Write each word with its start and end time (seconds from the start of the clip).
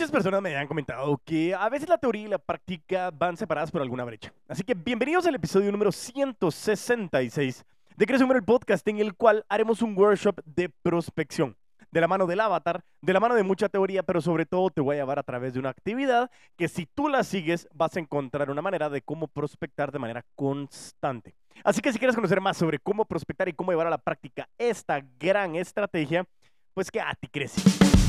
Muchas 0.00 0.12
personas 0.12 0.40
me 0.40 0.56
han 0.56 0.66
comentado 0.66 1.20
que 1.26 1.54
a 1.54 1.68
veces 1.68 1.86
la 1.86 1.98
teoría 1.98 2.24
y 2.24 2.28
la 2.28 2.38
práctica 2.38 3.10
van 3.10 3.36
separadas 3.36 3.70
por 3.70 3.82
alguna 3.82 4.02
brecha. 4.02 4.32
Así 4.48 4.62
que 4.62 4.72
bienvenidos 4.72 5.26
al 5.26 5.34
episodio 5.34 5.70
número 5.70 5.92
166 5.92 7.66
de 7.98 8.06
Crece 8.06 8.24
el 8.24 8.42
Podcast, 8.42 8.88
en 8.88 8.98
el 8.98 9.14
cual 9.14 9.44
haremos 9.50 9.82
un 9.82 9.94
workshop 9.94 10.40
de 10.46 10.70
prospección. 10.70 11.54
De 11.90 12.00
la 12.00 12.08
mano 12.08 12.26
del 12.26 12.40
avatar, 12.40 12.82
de 13.02 13.12
la 13.12 13.20
mano 13.20 13.34
de 13.34 13.42
mucha 13.42 13.68
teoría, 13.68 14.02
pero 14.02 14.22
sobre 14.22 14.46
todo 14.46 14.70
te 14.70 14.80
voy 14.80 14.96
a 14.96 15.00
llevar 15.00 15.18
a 15.18 15.22
través 15.22 15.52
de 15.52 15.60
una 15.60 15.68
actividad 15.68 16.30
que 16.56 16.68
si 16.68 16.86
tú 16.86 17.08
la 17.08 17.22
sigues 17.22 17.68
vas 17.74 17.94
a 17.94 18.00
encontrar 18.00 18.48
una 18.48 18.62
manera 18.62 18.88
de 18.88 19.02
cómo 19.02 19.28
prospectar 19.28 19.92
de 19.92 19.98
manera 19.98 20.24
constante. 20.34 21.34
Así 21.62 21.82
que 21.82 21.92
si 21.92 21.98
quieres 21.98 22.16
conocer 22.16 22.40
más 22.40 22.56
sobre 22.56 22.78
cómo 22.78 23.04
prospectar 23.04 23.50
y 23.50 23.52
cómo 23.52 23.70
llevar 23.70 23.88
a 23.88 23.90
la 23.90 23.98
práctica 23.98 24.48
esta 24.56 25.02
gran 25.18 25.56
estrategia, 25.56 26.24
pues 26.72 26.90
que 26.90 27.02
a 27.02 27.12
ti 27.20 27.28
crece. 27.28 27.99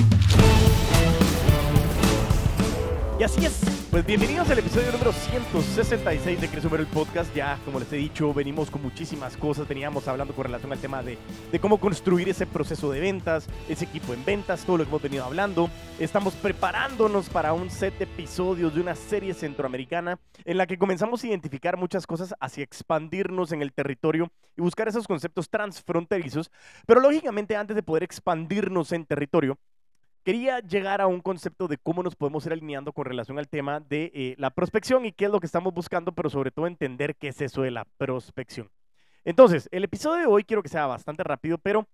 Y 3.22 3.24
así 3.24 3.46
es. 3.46 3.62
Pues 3.92 4.04
bienvenidos 4.04 4.50
al 4.50 4.58
episodio 4.58 4.92
número 4.92 5.12
166 5.12 6.42
de 6.42 6.48
Crecer 6.48 6.74
el 6.80 6.88
Podcast. 6.88 7.32
Ya, 7.36 7.60
como 7.66 7.80
les 7.80 7.94
he 7.94 7.98
dicho, 7.98 8.34
venimos 8.34 8.72
con 8.72 8.82
muchísimas 8.82 9.38
cosas. 9.38 9.68
Veníamos 9.68 10.08
hablando 10.08 10.34
con 10.34 10.46
relación 10.46 10.72
al 10.72 10.80
tema 10.80 11.04
de, 11.04 11.20
de, 11.52 11.60
cómo 11.60 11.80
construir 11.80 12.30
ese 12.30 12.48
proceso 12.48 12.90
de 12.90 13.00
ventas, 13.00 13.48
ese 13.70 13.86
equipo 13.86 14.16
en 14.16 14.26
ventas, 14.26 14.66
todo 14.66 14.78
lo 14.78 14.86
que 14.86 14.90
hemos 14.90 15.04
venido 15.04 15.24
hablando. 15.24 15.70
Estamos 16.00 16.34
preparándonos 16.34 17.30
para 17.30 17.54
un 17.54 17.70
set 17.70 17.96
de 18.00 18.06
episodios 18.06 18.74
de 18.74 18.82
una 18.82 18.96
serie 18.96 19.36
centroamericana 19.36 20.18
en 20.44 20.58
la 20.58 20.66
que 20.66 20.80
comenzamos 20.80 21.24
a 21.24 21.28
identificar 21.28 21.78
muchas 21.78 22.08
cosas 22.08 22.34
hacia 22.40 22.64
expandirnos 22.64 23.52
en 23.52 23.62
el 23.62 23.72
territorio 23.72 24.32
y 24.58 24.62
buscar 24.62 24.88
esos 24.88 25.06
conceptos 25.06 25.48
transfronterizos. 25.48 26.50
Pero 26.88 27.00
lógicamente, 27.00 27.56
antes 27.56 27.76
de 27.76 27.84
poder 27.84 28.02
expandirnos 28.02 28.92
en 28.94 29.06
territorio, 29.06 29.60
quería 30.24 30.60
llegar 30.60 31.02
a 31.02 31.08
un 31.08 31.22
concepto 31.22 31.68
de 31.68 31.78
cómo 31.78 32.04
nos 32.04 32.16
podemos 32.16 32.46
ir 32.46 32.54
alineando 32.54 32.94
con 32.94 33.06
relación 33.06 33.40
al 33.40 33.48
tema 33.48 33.80
de 33.80 34.12
eh, 34.14 34.36
la 34.38 34.52
prospección 34.52 35.06
y 35.06 35.12
qué 35.12 35.26
es 35.26 35.32
lo 35.32 35.40
que 35.40 35.46
estamos 35.46 35.74
buscando, 35.74 36.12
pero 36.12 36.30
sobre 36.30 36.52
todo 36.52 36.68
entender 36.68 37.16
qué 37.16 37.30
es 37.30 37.42
eso 37.42 37.62
de 37.62 37.72
la 37.72 37.86
prospección. 37.98 38.70
Entonces, 39.24 39.68
el 39.72 39.84
episodio 39.84 40.22
de 40.22 40.26
hoy 40.28 40.44
quiero 40.44 40.64
que 40.64 40.70
sea 40.70 40.88
bastante 40.88 41.24
rápido, 41.24 41.58
pero 41.58 41.88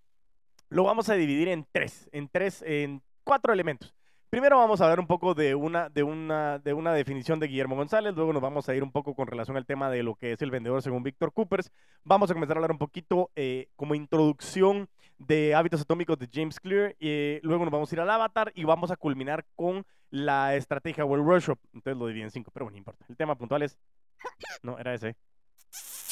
lo 0.70 0.83
vamos 0.83 1.09
a 1.09 1.14
dividir 1.16 1.48
en 1.48 1.66
tres, 1.72 2.09
en 2.11 2.30
tres, 2.30 2.61
en 2.66 3.02
cuatro 3.23 3.53
elementos. 3.53 3.94
Primero 4.30 4.58
vamos 4.58 4.81
a 4.81 4.83
hablar 4.83 5.00
un 5.00 5.08
poco 5.08 5.33
de 5.33 5.55
una, 5.55 5.88
de, 5.88 6.03
una, 6.03 6.59
de 6.59 6.73
una 6.73 6.94
definición 6.94 7.39
de 7.39 7.48
Guillermo 7.48 7.78
González, 7.78 8.14
luego 8.14 8.33
nos 8.33 8.42
vamos 8.42 8.67
a 8.67 8.75
ir 8.75 8.83
un 8.83 8.92
poco 8.92 9.16
con 9.16 9.25
relación 9.25 9.55
al 9.55 9.66
tema 9.66 9.89
de 9.89 10.03
lo 10.03 10.16
que 10.16 10.33
es 10.33 10.42
el 10.42 10.52
vendedor 10.52 10.81
según 10.81 11.02
Víctor 11.02 11.31
Coopers. 11.31 11.72
Vamos 12.03 12.30
a 12.30 12.33
comenzar 12.33 12.58
a 12.58 12.59
hablar 12.59 12.72
un 12.72 12.78
poquito 12.78 13.31
eh, 13.38 13.70
como 13.78 13.95
introducción 13.95 14.89
de 15.18 15.56
hábitos 15.56 15.82
atómicos 15.82 16.18
de 16.18 16.30
James 16.32 16.60
Clear, 16.60 16.96
eh, 17.00 17.40
luego 17.44 17.64
nos 17.64 17.72
vamos 17.72 17.92
a 17.92 17.96
ir 17.96 18.00
al 18.00 18.10
avatar 18.10 18.52
y 18.56 18.64
vamos 18.64 18.92
a 18.92 18.96
culminar 18.96 19.46
con 19.56 19.86
la 20.10 20.56
estrategia 20.56 21.06
World 21.06 21.26
Workshop. 21.26 21.60
Entonces 21.73 22.00
lo 22.00 22.08
dividí 22.08 22.23
en 22.23 22.32
cinco, 22.32 22.52
pero 22.52 22.66
bueno, 22.66 22.76
no 22.76 22.80
importa. 22.80 23.06
El 23.10 23.18
tema 23.18 23.36
puntual 23.36 23.64
es... 23.64 23.78
No, 24.64 24.78
era 24.80 24.94
ese. 24.94 25.16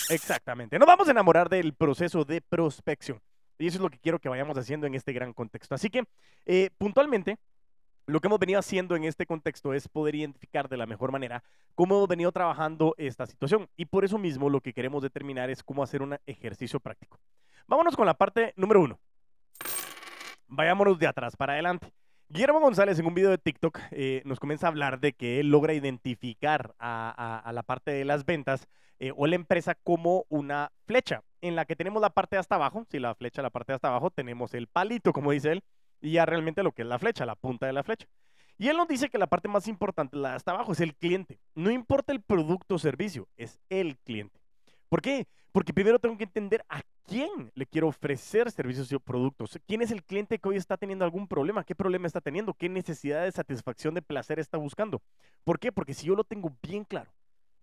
Exactamente. 0.10 0.78
Nos 0.78 0.88
vamos 0.88 1.08
a 1.08 1.12
enamorar 1.12 1.50
del 1.50 1.74
proceso 1.74 2.24
de 2.24 2.42
prospección. 2.42 3.20
Y 3.58 3.68
eso 3.68 3.78
es 3.78 3.82
lo 3.82 3.90
que 3.90 4.00
quiero 4.00 4.20
que 4.20 4.30
vayamos 4.30 4.58
haciendo 4.58 4.86
en 4.86 4.96
este 4.96 5.14
gran 5.14 5.34
contexto. 5.34 5.76
Así 5.76 5.90
que, 5.90 6.04
eh, 6.46 6.70
puntualmente, 6.78 7.38
lo 8.08 8.20
que 8.20 8.28
hemos 8.28 8.40
venido 8.40 8.60
haciendo 8.60 8.96
en 8.96 9.04
este 9.04 9.26
contexto 9.26 9.74
es 9.74 9.88
poder 9.88 10.16
identificar 10.16 10.70
de 10.70 10.78
la 10.78 10.86
mejor 10.86 11.12
manera 11.12 11.44
cómo 11.74 11.96
hemos 11.96 12.08
venido 12.08 12.32
trabajando 12.32 12.94
esta 12.98 13.26
situación. 13.26 13.68
Y 13.76 13.86
por 13.86 14.06
eso 14.06 14.18
mismo 14.18 14.50
lo 14.50 14.62
que 14.62 14.74
queremos 14.74 15.02
determinar 15.02 15.50
es 15.50 15.64
cómo 15.64 15.84
hacer 15.84 16.02
un 16.02 16.18
ejercicio 16.26 16.80
práctico. 16.80 17.20
Vámonos 17.68 17.96
con 17.96 18.06
la 18.06 18.14
parte 18.14 18.54
número 18.56 18.82
uno. 18.82 19.00
Vayámonos 20.48 21.00
de 21.00 21.08
atrás 21.08 21.36
para 21.36 21.54
adelante. 21.54 21.92
Guillermo 22.30 22.60
González 22.60 22.98
en 23.00 23.06
un 23.06 23.14
video 23.14 23.30
de 23.30 23.38
TikTok 23.38 23.80
eh, 23.92 24.22
nos 24.26 24.40
comienza 24.40 24.68
a 24.68 24.70
hablar 24.70 25.00
de 25.00 25.14
que 25.14 25.40
él 25.40 25.50
logra 25.50 25.74
identificar 25.74 26.76
a, 26.80 27.52
la 27.54 27.64
parte 27.64 27.92
de 27.92 28.06
las 28.06 28.26
ventas 28.26 28.68
eh, 29.00 29.12
o 29.16 29.28
la 29.28 29.36
empresa 29.36 29.76
como 29.76 30.26
una 30.30 30.72
flecha 30.86 31.24
en 31.42 31.56
la 31.56 31.66
que 31.66 31.76
tenemos 31.76 32.02
la 32.02 32.10
parte 32.10 32.36
de 32.36 32.40
hasta 32.40 32.56
abajo, 32.56 32.86
si 32.90 32.98
la 32.98 33.14
flecha 33.14 33.44
la 33.44 33.52
parte 33.52 33.72
de 33.72 33.76
hasta 33.76 33.90
abajo, 33.90 34.10
tenemos 34.10 34.54
el 34.56 34.68
palito, 34.68 35.14
como 35.14 35.32
dice 35.32 35.52
él, 35.52 35.64
y 36.06 36.12
ya 36.12 36.26
realmente 36.26 36.64
lo 36.64 36.72
que 36.72 36.84
es 36.84 36.88
la 36.88 37.00
flecha, 37.00 37.26
la 37.26 37.36
punta 37.36 37.66
de 37.66 37.74
la 37.74 37.84
flecha. 37.84 38.08
Y 38.58 38.70
él 38.70 38.78
nos 38.78 38.88
dice 38.88 39.10
que 39.10 39.18
la 39.18 39.28
parte 39.28 39.48
más 39.48 39.68
importante, 39.68 40.16
la 40.16 40.30
de 40.30 40.36
hasta 40.36 40.52
abajo, 40.52 40.72
es 40.72 40.80
el 40.80 40.96
cliente. 40.96 41.40
No 41.56 41.72
importa 41.72 42.14
el 42.14 42.22
producto 42.22 42.76
o 42.76 42.80
servicio, 42.80 43.28
es 43.38 43.60
el 43.70 43.98
cliente. 43.98 44.40
¿Por 44.88 45.02
qué? 45.02 45.28
Porque 45.52 45.74
primero 45.74 46.00
tengo 46.00 46.18
que 46.18 46.24
entender 46.26 46.64
a 46.70 46.82
quién 47.08 47.52
le 47.54 47.66
quiero 47.66 47.88
ofrecer 47.88 48.52
servicios 48.52 48.92
o 48.94 49.00
productos. 49.00 49.60
¿Quién 49.68 49.82
es 49.82 49.92
el 49.92 50.04
cliente 50.04 50.38
que 50.38 50.48
hoy 50.48 50.58
está 50.58 50.78
teniendo 50.78 51.04
algún 51.06 51.28
problema? 51.28 51.64
¿Qué 51.64 51.76
problema 51.76 52.08
está 52.08 52.22
teniendo? 52.22 52.54
¿Qué 52.54 52.70
necesidad 52.70 53.24
de 53.24 53.32
satisfacción, 53.32 53.94
de 53.94 54.02
placer 54.02 54.40
está 54.40 54.58
buscando? 54.58 55.02
¿Por 55.44 55.60
qué? 55.60 55.72
Porque 55.72 55.94
si 55.94 56.06
yo 56.08 56.16
lo 56.16 56.24
tengo 56.24 56.56
bien 56.62 56.84
claro, 56.84 57.12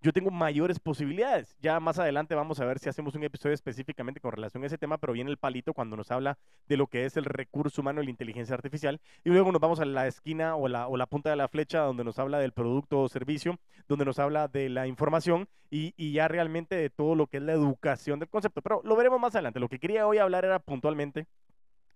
yo 0.03 0.13
tengo 0.13 0.31
mayores 0.31 0.81
posibilidades. 0.81 1.57
Ya 1.61 1.79
más 1.79 1.99
adelante 1.99 2.35
vamos 2.35 2.59
a 2.61 2.65
ver 2.65 2.79
si 2.81 2.89
hacemos 2.89 3.15
un 3.15 3.23
episodio 3.23 3.55
específicamente 3.55 4.21
con 4.21 4.33
relación 4.33 4.65
a 4.65 4.67
ese 4.67 4.77
tema, 4.77 4.99
pero 4.99 5.13
viene 5.13 5.31
el 5.31 5.37
palito 5.37 5.73
cuando 5.73 5.97
nos 5.97 6.11
habla 6.11 6.39
de 6.69 6.77
lo 6.77 6.89
que 6.89 7.05
es 7.05 7.17
el 7.17 7.25
recurso 7.25 7.81
humano 7.81 8.03
y 8.03 8.07
la 8.07 8.11
inteligencia 8.11 8.55
artificial. 8.55 9.01
Y 9.25 9.31
luego 9.31 9.53
nos 9.53 9.61
vamos 9.61 9.79
a 9.81 9.85
la 9.85 10.09
esquina 10.09 10.57
o 10.57 10.67
la, 10.67 10.89
la 10.89 11.07
punta 11.07 11.31
de 11.31 11.37
la 11.37 11.49
flecha 11.49 11.81
donde 11.81 12.05
nos 12.05 12.19
habla 12.19 12.41
del 12.41 12.53
producto 12.53 13.01
o 13.01 13.09
servicio, 13.09 13.59
donde 13.87 14.05
nos 14.05 14.19
habla 14.19 14.49
de 14.49 14.69
la 14.69 14.89
información 14.89 15.49
y, 15.71 16.13
ya 16.13 16.29
realmente 16.29 16.75
de 16.75 16.91
todo 16.91 17.15
lo 17.15 17.27
que 17.27 17.39
es 17.39 17.43
la 17.43 17.53
educación 17.53 18.19
del 18.19 18.29
concepto. 18.29 18.61
Pero 18.61 18.83
lo 18.85 18.95
veremos 18.95 19.19
más 19.19 19.35
adelante. 19.35 19.61
Lo 19.61 19.69
que 19.69 19.79
quería 19.79 20.07
hoy 20.07 20.19
hablar 20.19 20.45
era 20.45 20.59
puntualmente 20.59 21.27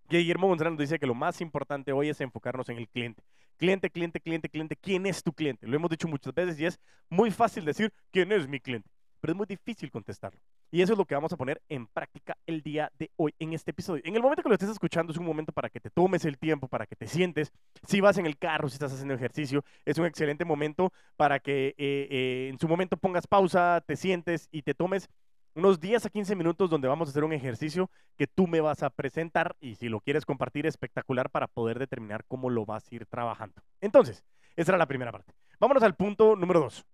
Guillermo 0.09 0.47
González 0.49 0.72
nos 0.72 0.81
dice 0.81 0.99
que 0.99 1.06
lo 1.06 1.15
más 1.15 1.41
importante 1.41 1.93
hoy 1.93 2.09
es 2.09 2.21
enfocarnos 2.21 2.69
en 2.69 2.78
el 2.78 2.89
cliente. 2.89 3.22
Cliente, 3.56 3.91
cliente, 3.91 4.21
cliente, 4.21 4.49
cliente. 4.49 4.77
¿Quién 4.77 5.06
es 5.06 5.22
tu 5.22 5.33
cliente? 5.33 5.67
Lo 5.67 5.77
hemos 5.77 5.91
dicho 5.91 6.06
muchas 6.09 6.34
veces 6.34 6.61
y 6.61 6.67
es 6.67 6.78
muy 7.09 7.31
fácil 7.31 7.65
decir 7.65 7.93
quién 8.11 8.31
es 8.33 8.47
mi 8.47 8.61
cliente, 8.61 8.89
pero 9.21 9.33
es 9.33 9.37
muy 9.37 9.47
difícil 9.47 9.91
contestarlo. 9.91 10.39
Y 10.71 10.83
eso 10.83 10.93
es 10.93 10.99
lo 10.99 11.05
que 11.05 11.15
vamos 11.15 11.33
a 11.33 11.37
poner 11.37 11.62
en 11.69 11.87
práctica 11.87 12.37
el 12.47 12.61
día 12.61 12.91
de 12.99 13.11
hoy 13.17 13.34
en 13.39 13.53
este 13.53 13.71
episodio. 13.71 14.03
En 14.05 14.17
el 14.17 14.22
momento 14.22 14.43
que 14.43 14.49
lo 14.49 14.55
estés 14.55 14.69
escuchando 14.69 15.12
es 15.12 15.19
un 15.19 15.25
momento 15.25 15.53
para 15.53 15.71
que 15.71 15.81
te 15.81 15.91
tomes 15.91 16.25
el 16.25 16.38
tiempo, 16.38 16.69
para 16.69 16.87
que 16.87 16.97
te 16.97 17.06
sientes. 17.06 17.53
Si 17.87 18.00
vas 18.00 18.19
en 18.19 18.27
el 18.27 18.37
carro, 18.37 18.69
si 18.69 18.75
estás 18.75 18.93
haciendo 18.93 19.15
ejercicio, 19.15 19.65
es 19.84 19.99
un 19.99 20.06
excelente 20.06 20.44
momento 20.44 20.93
para 21.17 21.38
que 21.38 21.69
eh, 21.69 21.75
eh, 21.78 22.49
en 22.50 22.59
su 22.59 22.69
momento 22.69 22.97
pongas 22.97 23.27
pausa, 23.27 23.83
te 23.87 23.97
sientes 23.97 24.49
y 24.50 24.62
te 24.62 24.75
tomes 24.75 25.09
unos 25.56 25.81
10 25.81 26.05
a 26.06 26.11
15 26.11 26.37
minutos 26.37 26.69
donde 26.69 26.87
vamos 26.87 27.09
a 27.09 27.11
hacer 27.11 27.25
un 27.25 27.33
ejercicio 27.33 27.91
que 28.17 28.27
tú 28.27 28.47
me 28.47 28.61
vas 28.61 28.83
a 28.83 28.91
presentar 28.91 29.56
y 29.59 29.75
si 29.77 29.89
lo 29.89 30.00
quieres 30.00 30.27
compartir, 30.27 30.67
espectacular 30.67 31.31
para 31.31 31.47
poder 31.47 31.78
determinar 31.78 32.25
cómo 32.28 32.50
lo 32.50 32.67
vas 32.67 32.84
a 32.84 32.94
ir 32.94 33.06
trabajando. 33.06 33.62
Entonces, 33.81 34.22
esa 34.55 34.72
era 34.72 34.78
la 34.78 34.87
primera 34.87 35.11
parte. 35.11 35.33
Vámonos 35.59 35.83
al 35.83 35.97
punto 35.97 36.37
número 36.37 36.61
2. 36.61 36.84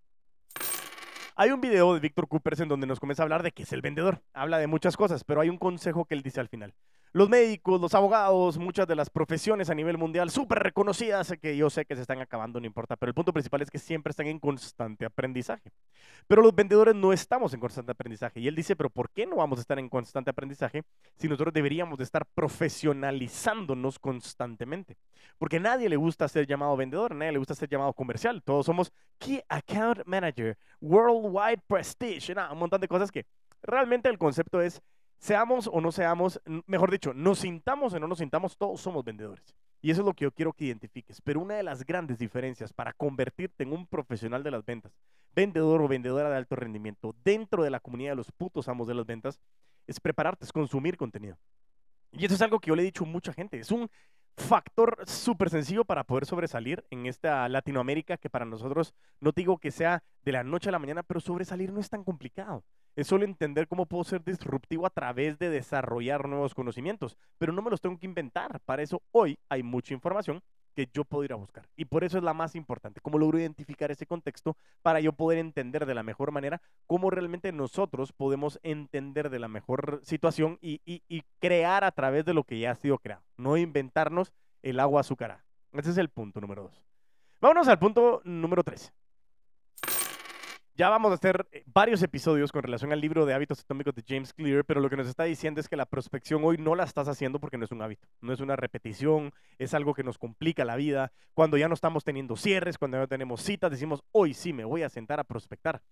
Hay 1.35 1.51
un 1.51 1.61
video 1.61 1.95
de 1.95 2.01
Víctor 2.01 2.29
Coopers 2.29 2.61
en 2.61 2.69
donde 2.69 2.87
nos 2.87 3.01
comienza 3.01 3.23
a 3.23 3.25
hablar 3.25 3.43
de 3.43 3.51
qué 3.51 3.65
es 3.65 3.73
el 3.73 3.83
vendedor. 3.83 4.23
Habla 4.33 4.59
de 4.59 4.69
muchas 4.69 4.97
cosas, 4.97 5.25
pero 5.25 5.41
hay 5.41 5.49
un 5.49 5.59
consejo 5.59 6.05
que 6.05 6.15
él 6.15 6.23
dice 6.23 6.39
al 6.39 6.49
final 6.49 6.73
los 7.13 7.29
médicos, 7.29 7.81
los 7.81 7.95
abogados, 7.95 8.57
muchas 8.57 8.87
de 8.87 8.95
las 8.95 9.11
profesiones 9.11 9.69
a 9.69 9.75
nivel 9.75 9.99
mundial 9.99 10.31
súper 10.31 10.61
reconocidas 10.61 11.35
que 11.41 11.57
yo 11.57 11.69
sé 11.69 11.85
que 11.85 11.95
se 11.95 12.01
están 12.01 12.21
acabando, 12.21 12.59
no 12.59 12.67
importa, 12.67 12.97
pero 12.97 13.11
el 13.11 13.15
punto 13.15 13.33
principal 13.33 13.61
es 13.61 13.71
que 13.71 13.79
siempre 13.79 14.11
están 14.11 14.27
en 14.29 14.39
constante 14.39 15.05
aprendizaje. 15.05 15.73
Pero 16.27 16.41
los 16.41 16.55
vendedores 16.55 16.95
no 16.95 17.13
estamos 17.13 17.53
en 17.53 17.61
constante 17.61 17.93
aprendizaje. 17.93 18.41
Y 18.41 18.49
él 18.49 18.55
dice, 18.55 18.77
pero 18.77 18.89
¿por 18.89 19.11
qué 19.11 19.27
no 19.27 19.37
vamos 19.37 19.59
a 19.59 19.61
estar 19.61 19.79
en 19.79 19.89
constante 19.89 20.31
aprendizaje 20.31 20.85
si 21.17 21.29
nosotros 21.29 21.53
deberíamos 21.53 21.99
de 21.99 22.05
estar 22.05 22.25
profesionalizándonos 22.35 23.99
constantemente? 23.99 24.97
Porque 25.39 25.59
a 25.59 25.61
nadie 25.61 25.89
le 25.89 25.97
gusta 25.97 26.29
ser 26.29 26.47
llamado 26.47 26.77
vendedor, 26.77 27.13
a 27.13 27.17
nadie 27.17 27.33
le 27.33 27.39
gusta 27.39 27.55
ser 27.55 27.69
llamado 27.69 27.93
comercial. 27.93 28.43
Todos 28.43 28.65
somos 28.65 28.93
Key 29.19 29.43
Account 29.49 30.07
Manager, 30.07 30.57
Worldwide 30.81 31.63
Prestige, 31.67 32.35
un 32.51 32.59
montón 32.59 32.81
de 32.81 32.89
cosas 32.89 33.11
que 33.11 33.27
realmente 33.63 34.09
el 34.09 34.19
concepto 34.19 34.61
es 34.61 34.81
seamos 35.23 35.71
o 35.73 35.81
no 35.81 35.93
seamos, 35.93 36.41
mejor 36.67 36.91
dicho, 36.91 37.15
nos 37.15 37.39
sintamos 37.39 37.95
o 37.95 38.01
no 38.01 38.09
nos 38.09 38.19
sintamos, 38.19 38.57
todos 38.57 38.81
somos 38.81 39.05
vendedores. 39.05 39.55
Y 39.81 39.93
eso 39.93 40.01
es 40.01 40.07
lo 40.07 40.15
que 40.15 40.25
yo 40.25 40.33
quiero 40.33 40.53
que 40.53 40.65
identifiques. 40.65 41.21
Pero 41.21 41.41
una 41.41 41.55
de 41.55 41.63
las 41.63 41.87
grandes 41.87 42.19
diferencias 42.19 42.73
para 42.73 42.93
convertirte 42.93 43.63
en 43.63 43.73
un 43.73 43.87
profesional 43.87 44.43
de 44.43 44.51
las 44.51 44.65
ventas, 44.65 44.93
vendedor 45.35 45.81
o 45.81 45.87
vendedora 45.87 46.29
de 46.29 46.37
alto 46.37 46.57
rendimiento 46.57 47.15
dentro 47.25 47.63
de 47.63 47.71
la 47.71 47.79
comunidad 47.79 48.13
de 48.13 48.17
los 48.17 48.33
putos 48.33 48.69
amos 48.69 48.89
de 48.89 48.95
las 48.95 49.07
ventas, 49.07 49.39
es 49.87 50.01
prepararte, 50.01 50.45
es 50.45 50.53
consumir 50.53 50.97
contenido. 50.97 51.39
Y 52.11 52.25
eso 52.25 52.35
es 52.35 52.43
algo 52.43 52.59
que 52.59 52.71
yo 52.71 52.77
le 52.77 52.83
he 52.83 52.87
dicho 52.87 53.05
a 53.05 53.09
mucha 53.09 53.33
gente. 53.33 53.61
Es 53.61 53.71
un 53.71 53.89
factor 54.37 54.99
súper 55.07 55.51
sencillo 55.51 55.85
para 55.85 56.03
poder 56.03 56.27
sobresalir 56.27 56.85
en 56.91 57.07
esta 57.07 57.49
Latinoamérica 57.49 58.17
que 58.17 58.29
para 58.29 58.45
nosotros, 58.45 58.93
no 59.21 59.31
digo 59.31 59.59
que 59.59 59.71
sea 59.71 60.03
de 60.25 60.33
la 60.33 60.43
noche 60.43 60.69
a 60.69 60.73
la 60.73 60.81
mañana, 60.81 61.05
pero 61.05 61.21
sobresalir 61.21 61.73
no 61.73 61.79
es 61.79 61.89
tan 61.89 62.03
complicado. 62.03 62.65
Es 62.95 63.07
solo 63.07 63.25
entender 63.25 63.69
cómo 63.69 63.87
puedo 63.87 64.05
ser 64.05 64.23
disruptivo 64.23 64.87
a 64.87 64.91
través 64.91 65.39
de 65.39 65.49
desarrollar 65.49 66.29
nuevos 66.29 66.55
conocimientos, 66.55 67.17
pero 67.39 67.53
no 67.53 67.63
me 67.63 67.71
los 67.71 67.81
tengo 67.81 67.99
que 67.99 68.07
inventar. 68.07 68.61
Para 68.61 68.83
eso 68.83 69.03
hoy 69.13 69.39
hay 69.49 69.63
mucha 69.63 69.95
información 69.95 70.43
que 70.75 70.89
yo 70.93 71.05
puedo 71.05 71.25
ir 71.25 71.33
a 71.33 71.37
buscar. 71.37 71.69
Y 71.77 71.87
por 71.87 72.05
eso 72.05 72.19
es 72.19 72.25
la 72.25 72.35
más 72.35 72.55
importante, 72.55 73.01
cómo 73.01 73.19
logro 73.19 73.39
identificar 73.39 73.91
ese 73.91 74.07
contexto 74.07 74.57
para 74.83 75.01
yo 75.01 75.13
poder 75.13 75.39
entender 75.39 75.87
de 75.87 75.95
la 75.95 76.03
mejor 76.03 76.33
manera 76.33 76.61
cómo 76.87 77.11
realmente 77.11 77.53
nosotros 77.53 78.13
podemos 78.13 78.59
entender 78.63 79.31
de 79.31 79.39
la 79.39 79.49
mejor 79.49 80.01
situación 80.03 80.59
y, 80.61 80.81
crear 81.39 81.85
a 81.85 81.93
través 81.93 82.25
de 82.25 82.35
lo 82.35 82.45
que 82.45 82.59
ya 82.59 82.71
ha 82.73 82.75
sido 82.75 82.99
creado, 82.99 83.23
no 83.37 83.57
inventarnos 83.57 84.33
el 84.63 84.81
agua 84.81 85.01
azucarada. 85.01 85.45
Ese 85.73 85.91
es 85.91 85.99
el 85.99 86.09
punto 86.09 86.41
número 86.41 86.65
dos. 86.65 86.85
Vámonos 87.41 87.67
al 87.67 87.79
punto 87.81 88.21
número 88.25 88.63
3. 88.63 88.93
Ya 90.75 90.89
vamos 90.89 91.11
a 91.11 91.17
hacer 91.17 91.47
eh, 91.53 91.65
varios 91.67 92.03
episodios 92.03 92.51
con 92.51 92.63
relación 92.63 92.93
al 92.93 93.01
libro 93.01 93.27
de 93.27 93.35
hábitos 93.35 93.61
atómicos 93.61 93.95
de 93.95 94.03
James 94.09 94.33
Clear, 94.33 94.65
pero 94.65 94.81
lo 94.81 94.89
que 94.89 94.97
nos 94.97 95.07
está 95.07 95.25
diciendo 95.25 95.61
es 95.61 95.69
que 95.69 95.77
la 95.77 95.85
prospección 95.85 96.43
hoy 96.45 96.57
no 96.57 96.75
la 96.75 96.85
estás 96.85 97.09
haciendo 97.09 97.41
porque 97.41 97.59
no 97.59 97.67
es 97.67 97.73
un 97.73 97.83
hábito, 97.83 98.09
no 98.23 98.33
es 98.33 98.41
una 98.41 98.57
repetición, 98.57 99.35
es 99.59 99.75
algo 99.75 99.93
que 99.93 100.03
nos 100.03 100.17
complica 100.17 100.65
la 100.65 100.77
vida. 100.77 101.13
Cuando 101.35 101.59
ya 101.59 101.69
no 101.69 101.75
estamos 101.75 102.05
teniendo 102.05 102.37
cierres, 102.37 102.79
cuando 102.79 102.97
ya 102.97 103.03
no 103.03 103.09
tenemos 103.09 103.43
citas, 103.43 103.71
decimos, 103.71 104.03
hoy 104.13 104.33
sí 104.33 104.55
me 104.55 104.65
voy 104.65 104.83
a 104.83 104.89
sentar 104.89 105.21
a 105.21 105.25
prospectar. 105.25 105.83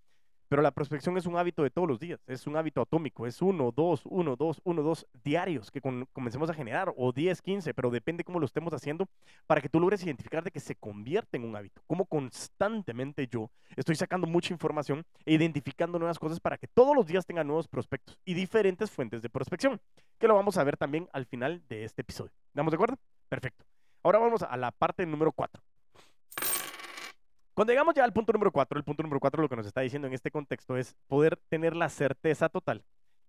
Pero 0.50 0.62
la 0.62 0.72
prospección 0.72 1.16
es 1.16 1.26
un 1.26 1.36
hábito 1.36 1.62
de 1.62 1.70
todos 1.70 1.86
los 1.86 2.00
días, 2.00 2.18
es 2.26 2.44
un 2.48 2.56
hábito 2.56 2.82
atómico, 2.82 3.24
es 3.24 3.40
uno, 3.40 3.70
dos, 3.70 4.02
uno, 4.06 4.34
dos, 4.34 4.60
uno, 4.64 4.82
dos 4.82 5.06
diarios 5.22 5.70
que 5.70 5.80
comencemos 5.80 6.50
a 6.50 6.54
generar, 6.54 6.92
o 6.96 7.12
10, 7.12 7.40
15, 7.40 7.72
pero 7.72 7.88
depende 7.88 8.24
cómo 8.24 8.40
lo 8.40 8.46
estemos 8.46 8.74
haciendo 8.74 9.06
para 9.46 9.60
que 9.60 9.68
tú 9.68 9.78
logres 9.78 10.02
identificar 10.02 10.42
de 10.42 10.50
que 10.50 10.58
se 10.58 10.74
convierte 10.74 11.36
en 11.36 11.44
un 11.44 11.54
hábito. 11.54 11.80
Como 11.86 12.04
constantemente 12.04 13.28
yo 13.28 13.48
estoy 13.76 13.94
sacando 13.94 14.26
mucha 14.26 14.52
información 14.52 15.06
e 15.24 15.34
identificando 15.34 16.00
nuevas 16.00 16.18
cosas 16.18 16.40
para 16.40 16.58
que 16.58 16.66
todos 16.66 16.96
los 16.96 17.06
días 17.06 17.24
tengan 17.24 17.46
nuevos 17.46 17.68
prospectos 17.68 18.18
y 18.24 18.34
diferentes 18.34 18.90
fuentes 18.90 19.22
de 19.22 19.30
prospección, 19.30 19.80
que 20.18 20.26
lo 20.26 20.34
vamos 20.34 20.56
a 20.58 20.64
ver 20.64 20.76
también 20.76 21.08
al 21.12 21.26
final 21.26 21.62
de 21.68 21.84
este 21.84 22.02
episodio. 22.02 22.32
¿Estamos 22.48 22.72
de 22.72 22.74
acuerdo? 22.74 22.98
Perfecto. 23.28 23.64
Ahora 24.02 24.18
vamos 24.18 24.42
a 24.42 24.56
la 24.56 24.72
parte 24.72 25.06
número 25.06 25.30
4. 25.30 25.62
Cuando 27.60 27.74
llegamos 27.74 27.94
ya 27.94 28.04
al 28.04 28.14
punto 28.14 28.32
número 28.32 28.52
cuatro, 28.52 28.78
el 28.78 28.84
punto 28.84 29.02
número 29.02 29.20
cuatro 29.20 29.42
lo 29.42 29.48
que 29.50 29.54
nos 29.54 29.66
está 29.66 29.82
diciendo 29.82 30.08
en 30.08 30.14
este 30.14 30.30
contexto 30.30 30.78
es 30.78 30.96
poder 31.08 31.36
tener 31.50 31.76
la 31.76 31.90
certeza 31.90 32.48
total 32.48 32.82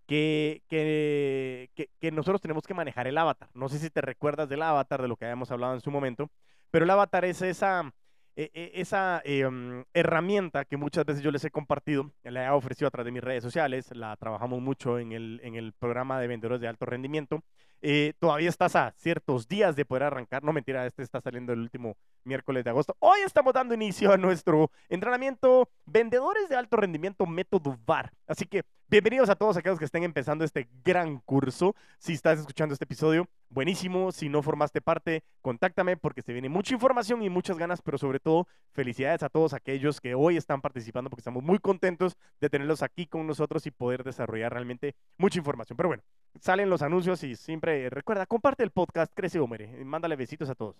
que, 0.07 0.63
que, 0.69 1.69
que, 1.99 2.11
nosotros 2.13 2.39
tenemos 2.39 2.65
que 2.65 2.73
manejar 2.73 3.07
el 3.07 3.17
avatar. 3.17 3.49
No 3.53 3.67
sé 3.67 3.77
si 3.77 3.89
te 3.89 3.99
recuerdas 3.99 4.47
del 4.47 4.61
avatar, 4.61 5.01
de 5.01 5.09
lo 5.09 5.17
que 5.17 5.25
habíamos 5.25 5.51
hablado 5.51 5.73
en 5.73 5.81
su 5.81 5.91
momento, 5.91 6.31
pero 6.69 6.85
el 6.85 6.91
avatar 6.91 7.25
es 7.25 7.41
esa, 7.41 7.93
e, 8.35 8.51
e, 8.53 8.81
esa 8.81 9.21
em, 9.25 9.83
herramienta 9.93 10.65
que 10.65 10.77
muchas 10.77 11.05
veces 11.05 11.21
yo 11.23 11.31
les 11.31 11.43
he 11.43 11.51
compartido, 11.51 12.11
la 12.23 12.45
he 12.45 12.49
ofrecido 12.49 12.87
a 12.87 12.91
través 12.91 13.05
de 13.05 13.11
mis 13.11 13.23
redes 13.23 13.43
sociales, 13.43 13.95
la 13.95 14.15
trabajamos 14.17 14.61
mucho 14.61 14.99
en 14.99 15.11
el, 15.11 15.41
en 15.43 15.55
el 15.55 15.73
programa 15.73 16.19
de 16.19 16.27
vendedores 16.27 16.61
de 16.61 16.67
alto 16.67 16.85
rendimiento. 16.85 17.43
Eh, 17.83 18.13
todavía 18.19 18.49
estás 18.49 18.75
a 18.75 18.93
ciertos 18.97 19.47
días 19.47 19.75
de 19.75 19.85
poder 19.85 20.03
arrancar. 20.03 20.43
No 20.43 20.53
mentira, 20.53 20.85
este 20.85 21.01
está 21.01 21.19
saliendo 21.19 21.51
el 21.51 21.59
último 21.59 21.97
miércoles 22.23 22.63
de 22.63 22.69
agosto. 22.69 22.95
Hoy 22.99 23.21
estamos 23.25 23.53
dando 23.53 23.73
inicio 23.73 24.13
a 24.13 24.17
nuestro 24.17 24.69
entrenamiento 24.87 25.67
Vendedores 25.85 26.47
de 26.47 26.55
Alto 26.55 26.77
Rendimiento 26.77 27.25
Método 27.25 27.79
VAR. 27.85 28.11
Así 28.27 28.45
que 28.45 28.63
bienvenidos 28.87 29.29
a 29.29 29.35
todos 29.35 29.57
aquellos 29.57 29.79
que 29.79 29.85
estén 29.85 30.03
empezando 30.03 30.45
este 30.45 30.69
gran 30.83 31.19
curso. 31.19 31.75
Si 31.97 32.13
estás 32.13 32.39
escuchando 32.39 32.73
este 32.73 32.85
episodio, 32.85 33.27
buenísimo. 33.51 34.11
Si 34.11 34.29
no 34.29 34.41
formaste 34.41 34.81
parte, 34.81 35.23
contáctame 35.41 35.97
porque 35.97 36.21
se 36.21 36.33
viene 36.33 36.49
mucha 36.49 36.73
información 36.73 37.21
y 37.21 37.29
muchas 37.29 37.57
ganas, 37.57 37.81
pero 37.81 37.97
sobre 37.97 38.19
todo 38.19 38.47
felicidades 38.71 39.21
a 39.23 39.29
todos 39.29 39.53
aquellos 39.53 40.01
que 40.01 40.15
hoy 40.15 40.37
están 40.37 40.61
participando 40.61 41.09
porque 41.09 41.21
estamos 41.21 41.43
muy 41.43 41.59
contentos 41.59 42.17
de 42.39 42.49
tenerlos 42.49 42.81
aquí 42.81 43.05
con 43.05 43.27
nosotros 43.27 43.65
y 43.67 43.71
poder 43.71 44.03
desarrollar 44.03 44.53
realmente 44.53 44.95
mucha 45.17 45.37
información. 45.39 45.77
Pero 45.77 45.89
bueno, 45.89 46.03
salen 46.39 46.69
los 46.69 46.81
anuncios 46.81 47.23
y 47.23 47.35
siempre 47.35 47.89
recuerda, 47.89 48.25
comparte 48.25 48.63
el 48.63 48.71
podcast, 48.71 49.13
crece 49.13 49.39
o 49.39 49.47
muere. 49.47 49.83
Mándale 49.85 50.15
besitos 50.15 50.49
a 50.49 50.55
todos. 50.55 50.75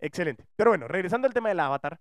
Excelente. 0.00 0.46
Pero 0.56 0.70
bueno, 0.70 0.88
regresando 0.88 1.26
al 1.26 1.34
tema 1.34 1.50
del 1.50 1.60
avatar. 1.60 1.98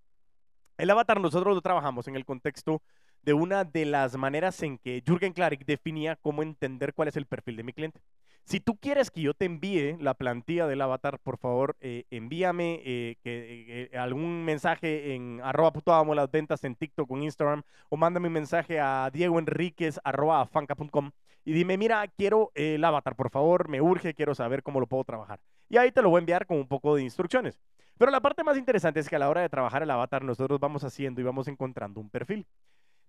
El 0.79 0.89
avatar 0.91 1.19
nosotros 1.19 1.53
lo 1.53 1.61
trabajamos 1.61 2.07
en 2.07 2.15
el 2.15 2.23
contexto 2.23 2.81
de 3.23 3.33
una 3.33 3.65
de 3.65 3.83
las 3.83 4.15
maneras 4.15 4.63
en 4.63 4.77
que 4.77 5.03
Jürgen 5.05 5.33
Klarik 5.33 5.65
definía 5.65 6.15
cómo 6.15 6.41
entender 6.41 6.93
cuál 6.93 7.09
es 7.09 7.17
el 7.17 7.25
perfil 7.25 7.57
de 7.57 7.63
mi 7.63 7.73
cliente. 7.73 7.99
Si 8.45 8.61
tú 8.61 8.77
quieres 8.77 9.11
que 9.11 9.19
yo 9.19 9.33
te 9.33 9.43
envíe 9.43 9.97
la 9.99 10.13
plantilla 10.13 10.67
del 10.67 10.81
avatar, 10.81 11.19
por 11.19 11.37
favor, 11.37 11.75
eh, 11.81 12.05
envíame 12.11 12.81
eh, 12.85 13.17
eh, 13.25 13.89
algún 13.93 14.45
mensaje 14.45 15.15
en 15.15 15.41
arroba 15.43 15.73
puto 15.73 16.15
las 16.15 16.31
ventas 16.31 16.63
en 16.63 16.75
TikTok 16.75 17.11
o 17.11 17.17
Instagram 17.17 17.63
o 17.89 17.97
mándame 17.97 18.27
un 18.27 18.33
mensaje 18.33 18.79
a 18.79 19.09
Diego 19.11 19.37
Enríquez 19.37 19.99
arroba 20.05 20.45
fanca.com 20.45 21.11
y 21.43 21.51
dime, 21.51 21.77
mira, 21.77 22.07
quiero 22.07 22.51
el 22.55 22.85
avatar, 22.85 23.17
por 23.17 23.31
favor, 23.31 23.67
me 23.67 23.81
urge, 23.81 24.13
quiero 24.13 24.33
saber 24.33 24.63
cómo 24.63 24.79
lo 24.79 24.87
puedo 24.87 25.03
trabajar. 25.03 25.41
Y 25.67 25.75
ahí 25.75 25.91
te 25.91 26.01
lo 26.01 26.09
voy 26.09 26.19
a 26.19 26.21
enviar 26.21 26.45
con 26.45 26.57
un 26.57 26.67
poco 26.69 26.95
de 26.95 27.03
instrucciones. 27.03 27.59
Pero 27.99 28.11
la 28.11 28.21
parte 28.21 28.45
más 28.45 28.57
interesante 28.57 29.01
es 29.01 29.09
que 29.09 29.17
a 29.17 29.19
la 29.19 29.29
hora 29.29 29.41
de 29.41 29.49
trabajar 29.49 29.83
el 29.83 29.91
avatar, 29.91 30.23
nosotros 30.23 30.57
vamos 30.57 30.85
haciendo 30.85 31.19
y 31.19 31.25
vamos 31.25 31.49
encontrando 31.49 31.99
un 31.99 32.09
perfil. 32.09 32.47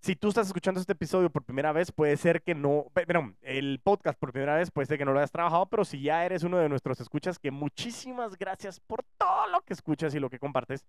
Si 0.02 0.16
tú 0.16 0.30
estás 0.30 0.48
escuchando 0.48 0.80
este 0.80 0.94
episodio 0.94 1.30
por 1.30 1.44
primera 1.44 1.70
vez, 1.70 1.92
puede 1.92 2.16
ser 2.16 2.42
que 2.42 2.56
no, 2.56 2.86
perdón, 2.92 3.36
el 3.40 3.80
podcast 3.84 4.18
por 4.18 4.32
primera 4.32 4.56
vez, 4.56 4.72
puede 4.72 4.86
ser 4.86 4.98
que 4.98 5.04
no 5.04 5.12
lo 5.12 5.20
hayas 5.20 5.30
trabajado, 5.30 5.66
pero 5.66 5.84
si 5.84 6.02
ya 6.02 6.26
eres 6.26 6.42
uno 6.42 6.58
de 6.58 6.68
nuestros 6.68 7.00
escuchas, 7.00 7.38
que 7.38 7.52
muchísimas 7.52 8.36
gracias 8.36 8.80
por 8.80 9.04
todo 9.16 9.46
lo 9.46 9.60
que 9.60 9.74
escuchas 9.74 10.12
y 10.16 10.18
lo 10.18 10.28
que 10.28 10.40
compartes. 10.40 10.84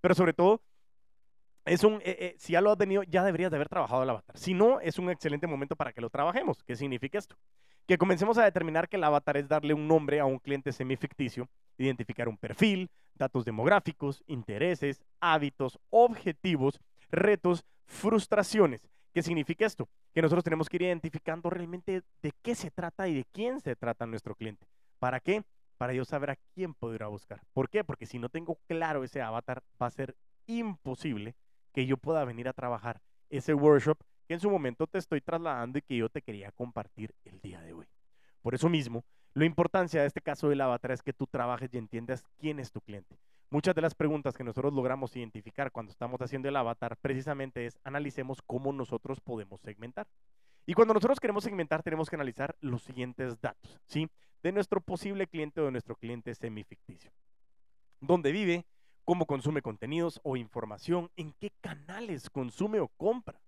Pero 0.00 0.14
sobre 0.14 0.32
todo, 0.32 0.62
es 1.64 1.82
un, 1.82 1.94
eh, 1.94 2.02
eh, 2.04 2.34
si 2.38 2.52
ya 2.52 2.60
lo 2.60 2.70
has 2.70 2.78
tenido, 2.78 3.02
ya 3.02 3.24
deberías 3.24 3.50
de 3.50 3.56
haber 3.56 3.68
trabajado 3.68 4.04
el 4.04 4.10
avatar. 4.10 4.38
Si 4.38 4.54
no, 4.54 4.78
es 4.80 4.96
un 5.00 5.10
excelente 5.10 5.48
momento 5.48 5.74
para 5.74 5.92
que 5.92 6.00
lo 6.00 6.08
trabajemos. 6.08 6.62
¿Qué 6.62 6.76
significa 6.76 7.18
esto? 7.18 7.34
Que 7.88 7.98
comencemos 7.98 8.38
a 8.38 8.44
determinar 8.44 8.88
que 8.88 8.96
el 8.96 9.02
avatar 9.02 9.38
es 9.38 9.48
darle 9.48 9.74
un 9.74 9.88
nombre 9.88 10.20
a 10.20 10.24
un 10.24 10.38
cliente 10.38 10.70
semificticio, 10.70 11.48
identificar 11.84 12.28
un 12.28 12.36
perfil, 12.36 12.90
datos 13.14 13.44
demográficos, 13.44 14.22
intereses, 14.26 15.00
hábitos, 15.20 15.78
objetivos, 15.90 16.80
retos, 17.10 17.64
frustraciones. 17.86 18.88
¿Qué 19.12 19.22
significa 19.22 19.66
esto? 19.66 19.88
Que 20.14 20.22
nosotros 20.22 20.44
tenemos 20.44 20.68
que 20.68 20.76
ir 20.76 20.82
identificando 20.82 21.50
realmente 21.50 22.02
de 22.22 22.32
qué 22.42 22.54
se 22.54 22.70
trata 22.70 23.08
y 23.08 23.14
de 23.14 23.24
quién 23.32 23.60
se 23.60 23.74
trata 23.76 24.06
nuestro 24.06 24.34
cliente. 24.34 24.66
¿Para 24.98 25.20
qué? 25.20 25.42
Para 25.78 25.92
yo 25.92 26.04
saber 26.04 26.30
a 26.30 26.38
quién 26.54 26.74
puedo 26.74 27.10
buscar. 27.10 27.40
¿Por 27.52 27.68
qué? 27.68 27.82
Porque 27.82 28.06
si 28.06 28.18
no 28.18 28.28
tengo 28.28 28.58
claro 28.68 29.02
ese 29.02 29.20
avatar, 29.22 29.62
va 29.80 29.86
a 29.86 29.90
ser 29.90 30.16
imposible 30.46 31.34
que 31.72 31.86
yo 31.86 31.96
pueda 31.96 32.24
venir 32.24 32.48
a 32.48 32.52
trabajar 32.52 33.00
ese 33.30 33.54
workshop 33.54 33.98
que 34.26 34.34
en 34.34 34.40
su 34.40 34.50
momento 34.50 34.86
te 34.86 34.98
estoy 34.98 35.20
trasladando 35.20 35.78
y 35.78 35.82
que 35.82 35.96
yo 35.96 36.08
te 36.08 36.22
quería 36.22 36.52
compartir 36.52 37.14
el 37.24 37.40
día 37.40 37.60
de 37.62 37.72
hoy. 37.72 37.86
Por 38.42 38.54
eso 38.54 38.68
mismo, 38.68 39.04
la 39.34 39.44
importancia 39.44 40.00
de 40.00 40.08
este 40.08 40.20
caso 40.20 40.48
del 40.48 40.60
avatar 40.60 40.90
es 40.90 41.02
que 41.02 41.12
tú 41.12 41.26
trabajes 41.26 41.72
y 41.72 41.78
entiendas 41.78 42.24
quién 42.38 42.58
es 42.58 42.72
tu 42.72 42.80
cliente. 42.80 43.16
Muchas 43.48 43.74
de 43.74 43.82
las 43.82 43.94
preguntas 43.94 44.36
que 44.36 44.44
nosotros 44.44 44.72
logramos 44.72 45.14
identificar 45.16 45.70
cuando 45.70 45.90
estamos 45.90 46.20
haciendo 46.20 46.48
el 46.48 46.56
avatar 46.56 46.96
precisamente 46.96 47.66
es 47.66 47.78
analicemos 47.84 48.42
cómo 48.42 48.72
nosotros 48.72 49.20
podemos 49.20 49.60
segmentar. 49.60 50.08
Y 50.66 50.74
cuando 50.74 50.94
nosotros 50.94 51.20
queremos 51.20 51.44
segmentar 51.44 51.82
tenemos 51.82 52.08
que 52.08 52.16
analizar 52.16 52.56
los 52.60 52.82
siguientes 52.82 53.40
datos, 53.40 53.80
¿sí? 53.86 54.08
De 54.42 54.52
nuestro 54.52 54.80
posible 54.80 55.26
cliente 55.26 55.60
o 55.60 55.64
de 55.64 55.72
nuestro 55.72 55.96
cliente 55.96 56.34
semificticio. 56.34 57.10
¿Dónde 58.00 58.32
vive? 58.32 58.64
¿Cómo 59.04 59.26
consume 59.26 59.62
contenidos 59.62 60.20
o 60.22 60.36
información? 60.36 61.10
¿En 61.16 61.32
qué 61.34 61.50
canales 61.60 62.30
consume 62.30 62.80
o 62.80 62.88
compra? 62.88 63.40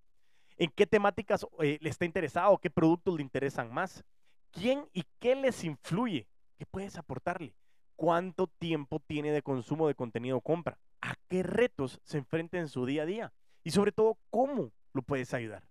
¿En 0.59 0.71
qué 0.71 0.87
temáticas 0.87 1.47
eh, 1.61 1.79
le 1.81 1.91
está 1.91 2.05
interesado? 2.05 2.59
¿Qué 2.59 2.71
productos 2.71 3.15
le 3.15 3.23
interesan 3.23 3.73
más? 3.73 4.05
¿Quién 4.53 4.87
y 4.93 5.05
qué 5.19 5.35
les 5.35 5.65
influye? 5.65 6.29
¿Qué 6.59 6.67
puedes 6.67 6.99
aportarle? 6.99 7.55
¿Cuánto 7.97 8.47
tiempo 8.47 9.01
tiene 9.01 9.33
de 9.33 9.43
consumo 9.43 9.89
de 9.89 9.95
contenido 9.95 10.41
compra? 10.41 10.79
¿A 11.01 11.15
qué 11.29 11.43
retos 11.43 12.01
se 12.05 12.19
enfrenta 12.19 12.59
en 12.59 12.69
su 12.69 12.85
día 12.85 13.03
a 13.03 13.07
día? 13.07 13.33
Y 13.65 13.71
sobre 13.71 13.93
todo, 13.93 14.19
¿cómo 14.31 14.71
lo 14.93 15.03
puedes 15.03 15.33
ayudar? 15.35 15.65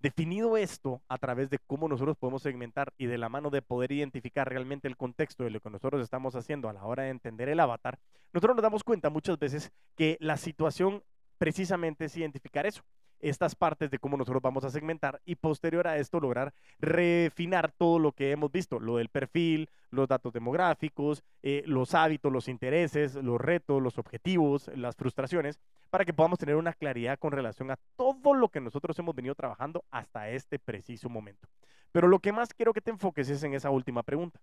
Definido 0.00 0.56
esto 0.56 1.02
a 1.08 1.18
través 1.18 1.50
de 1.50 1.58
cómo 1.58 1.88
nosotros 1.88 2.16
podemos 2.16 2.42
segmentar 2.42 2.92
y 2.96 3.06
de 3.06 3.18
la 3.18 3.28
mano 3.28 3.50
de 3.50 3.62
poder 3.62 3.92
identificar 3.92 4.48
realmente 4.48 4.88
el 4.88 4.96
contexto 4.96 5.44
de 5.44 5.50
lo 5.50 5.60
que 5.60 5.70
nosotros 5.70 6.02
estamos 6.02 6.34
haciendo 6.36 6.68
a 6.68 6.72
la 6.72 6.84
hora 6.84 7.04
de 7.04 7.10
entender 7.10 7.48
el 7.48 7.60
avatar, 7.60 7.98
nosotros 8.32 8.56
nos 8.56 8.62
damos 8.62 8.84
cuenta 8.84 9.10
muchas 9.10 9.38
veces 9.38 9.72
que 9.94 10.16
la 10.20 10.36
situación 10.36 11.02
precisamente 11.38 12.06
es 12.06 12.16
identificar 12.16 12.66
eso 12.66 12.82
estas 13.20 13.54
partes 13.54 13.90
de 13.90 13.98
cómo 13.98 14.16
nosotros 14.16 14.42
vamos 14.42 14.64
a 14.64 14.70
segmentar 14.70 15.20
y 15.24 15.36
posterior 15.36 15.86
a 15.86 15.98
esto 15.98 16.20
lograr 16.20 16.52
refinar 16.78 17.72
todo 17.72 17.98
lo 17.98 18.12
que 18.12 18.30
hemos 18.30 18.52
visto, 18.52 18.80
lo 18.80 18.96
del 18.96 19.08
perfil, 19.08 19.68
los 19.90 20.08
datos 20.08 20.32
demográficos, 20.32 21.22
eh, 21.42 21.62
los 21.66 21.94
hábitos, 21.94 22.32
los 22.32 22.48
intereses, 22.48 23.14
los 23.14 23.40
retos, 23.40 23.82
los 23.82 23.98
objetivos, 23.98 24.70
las 24.74 24.96
frustraciones, 24.96 25.58
para 25.90 26.04
que 26.04 26.12
podamos 26.12 26.38
tener 26.38 26.56
una 26.56 26.72
claridad 26.72 27.18
con 27.18 27.32
relación 27.32 27.70
a 27.70 27.78
todo 27.96 28.34
lo 28.34 28.48
que 28.48 28.60
nosotros 28.60 28.98
hemos 28.98 29.14
venido 29.14 29.34
trabajando 29.34 29.84
hasta 29.90 30.28
este 30.30 30.58
preciso 30.58 31.08
momento. 31.08 31.48
Pero 31.92 32.08
lo 32.08 32.18
que 32.18 32.32
más 32.32 32.52
quiero 32.52 32.72
que 32.72 32.80
te 32.80 32.90
enfoques 32.90 33.28
es 33.30 33.42
en 33.42 33.54
esa 33.54 33.70
última 33.70 34.02
pregunta. 34.02 34.40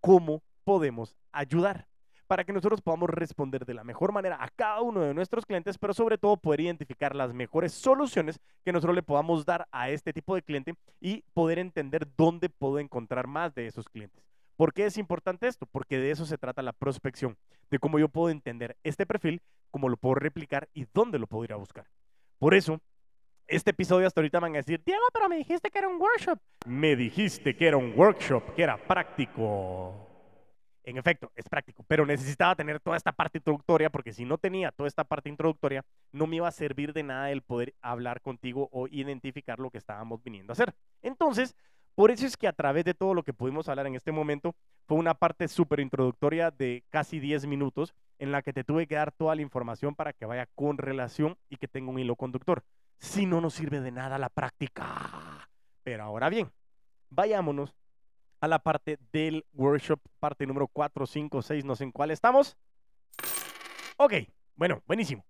¿Cómo 0.00 0.42
podemos 0.64 1.14
ayudar? 1.32 1.86
Para 2.26 2.44
que 2.44 2.52
nosotros 2.52 2.80
podamos 2.80 3.10
responder 3.10 3.64
de 3.64 3.74
la 3.74 3.84
mejor 3.84 4.12
manera 4.12 4.36
a 4.42 4.48
cada 4.48 4.80
uno 4.80 5.00
de 5.00 5.14
nuestros 5.14 5.46
clientes, 5.46 5.78
pero 5.78 5.94
sobre 5.94 6.18
todo 6.18 6.36
poder 6.36 6.60
identificar 6.60 7.14
las 7.14 7.32
mejores 7.32 7.72
soluciones 7.72 8.40
que 8.64 8.72
nosotros 8.72 8.94
le 8.94 9.02
podamos 9.02 9.44
dar 9.44 9.68
a 9.70 9.90
este 9.90 10.12
tipo 10.12 10.34
de 10.34 10.42
cliente 10.42 10.74
y 11.00 11.22
poder 11.34 11.58
entender 11.58 12.06
dónde 12.16 12.48
puedo 12.48 12.78
encontrar 12.78 13.26
más 13.26 13.54
de 13.54 13.66
esos 13.66 13.88
clientes. 13.88 14.24
¿Por 14.56 14.72
qué 14.72 14.86
es 14.86 14.96
importante 14.96 15.46
esto? 15.46 15.66
Porque 15.66 15.98
de 15.98 16.10
eso 16.10 16.24
se 16.24 16.38
trata 16.38 16.62
la 16.62 16.72
prospección, 16.72 17.36
de 17.70 17.78
cómo 17.78 17.98
yo 17.98 18.08
puedo 18.08 18.30
entender 18.30 18.76
este 18.84 19.06
perfil, 19.06 19.42
cómo 19.70 19.88
lo 19.88 19.96
puedo 19.96 20.14
replicar 20.14 20.68
y 20.72 20.86
dónde 20.94 21.18
lo 21.18 21.26
puedo 21.26 21.58
buscar. 21.58 21.86
Por 22.38 22.54
eso, 22.54 22.80
este 23.46 23.70
episodio 23.70 24.06
hasta 24.06 24.20
ahorita 24.20 24.40
van 24.40 24.54
a 24.54 24.58
decir, 24.58 24.82
Diego, 24.84 25.04
pero 25.12 25.28
me 25.28 25.36
dijiste 25.36 25.70
que 25.70 25.78
era 25.78 25.88
un 25.88 26.00
workshop. 26.00 26.38
Me 26.66 26.96
dijiste 26.96 27.54
que 27.56 27.68
era 27.68 27.76
un 27.76 27.92
workshop, 27.96 28.54
que 28.54 28.62
era 28.62 28.76
práctico. 28.76 30.05
En 30.86 30.98
efecto, 30.98 31.32
es 31.34 31.48
práctico, 31.48 31.84
pero 31.88 32.06
necesitaba 32.06 32.54
tener 32.54 32.78
toda 32.80 32.96
esta 32.96 33.10
parte 33.10 33.38
introductoria 33.38 33.90
porque 33.90 34.12
si 34.12 34.24
no 34.24 34.38
tenía 34.38 34.70
toda 34.70 34.86
esta 34.86 35.02
parte 35.02 35.28
introductoria, 35.28 35.84
no 36.12 36.28
me 36.28 36.36
iba 36.36 36.46
a 36.46 36.52
servir 36.52 36.92
de 36.92 37.02
nada 37.02 37.32
el 37.32 37.42
poder 37.42 37.74
hablar 37.82 38.20
contigo 38.20 38.68
o 38.70 38.86
identificar 38.86 39.58
lo 39.58 39.70
que 39.70 39.78
estábamos 39.78 40.22
viniendo 40.22 40.52
a 40.52 40.54
hacer. 40.54 40.74
Entonces, 41.02 41.56
por 41.96 42.12
eso 42.12 42.24
es 42.24 42.36
que 42.36 42.46
a 42.46 42.52
través 42.52 42.84
de 42.84 42.94
todo 42.94 43.14
lo 43.14 43.24
que 43.24 43.32
pudimos 43.32 43.68
hablar 43.68 43.88
en 43.88 43.96
este 43.96 44.12
momento, 44.12 44.54
fue 44.86 44.96
una 44.96 45.14
parte 45.14 45.48
súper 45.48 45.80
introductoria 45.80 46.52
de 46.52 46.84
casi 46.90 47.18
10 47.18 47.46
minutos 47.46 47.92
en 48.20 48.30
la 48.30 48.42
que 48.42 48.52
te 48.52 48.62
tuve 48.62 48.86
que 48.86 48.94
dar 48.94 49.10
toda 49.10 49.34
la 49.34 49.42
información 49.42 49.96
para 49.96 50.12
que 50.12 50.24
vaya 50.24 50.46
con 50.54 50.78
relación 50.78 51.36
y 51.48 51.56
que 51.56 51.66
tenga 51.66 51.90
un 51.90 51.98
hilo 51.98 52.14
conductor. 52.14 52.62
Si 52.98 53.26
no 53.26 53.40
nos 53.40 53.54
sirve 53.54 53.80
de 53.80 53.90
nada 53.90 54.18
la 54.18 54.28
práctica. 54.28 55.48
Pero 55.82 56.04
ahora 56.04 56.28
bien, 56.28 56.52
vayámonos 57.10 57.74
a 58.40 58.48
la 58.48 58.58
parte 58.58 58.98
del 59.12 59.44
workshop, 59.52 60.00
parte 60.18 60.46
número 60.46 60.68
4, 60.68 61.06
5, 61.06 61.42
6, 61.42 61.64
no 61.64 61.76
sé 61.76 61.84
en 61.84 61.92
cuál 61.92 62.10
estamos. 62.10 62.56
Ok, 63.96 64.14
bueno, 64.54 64.82
buenísimo. 64.86 65.24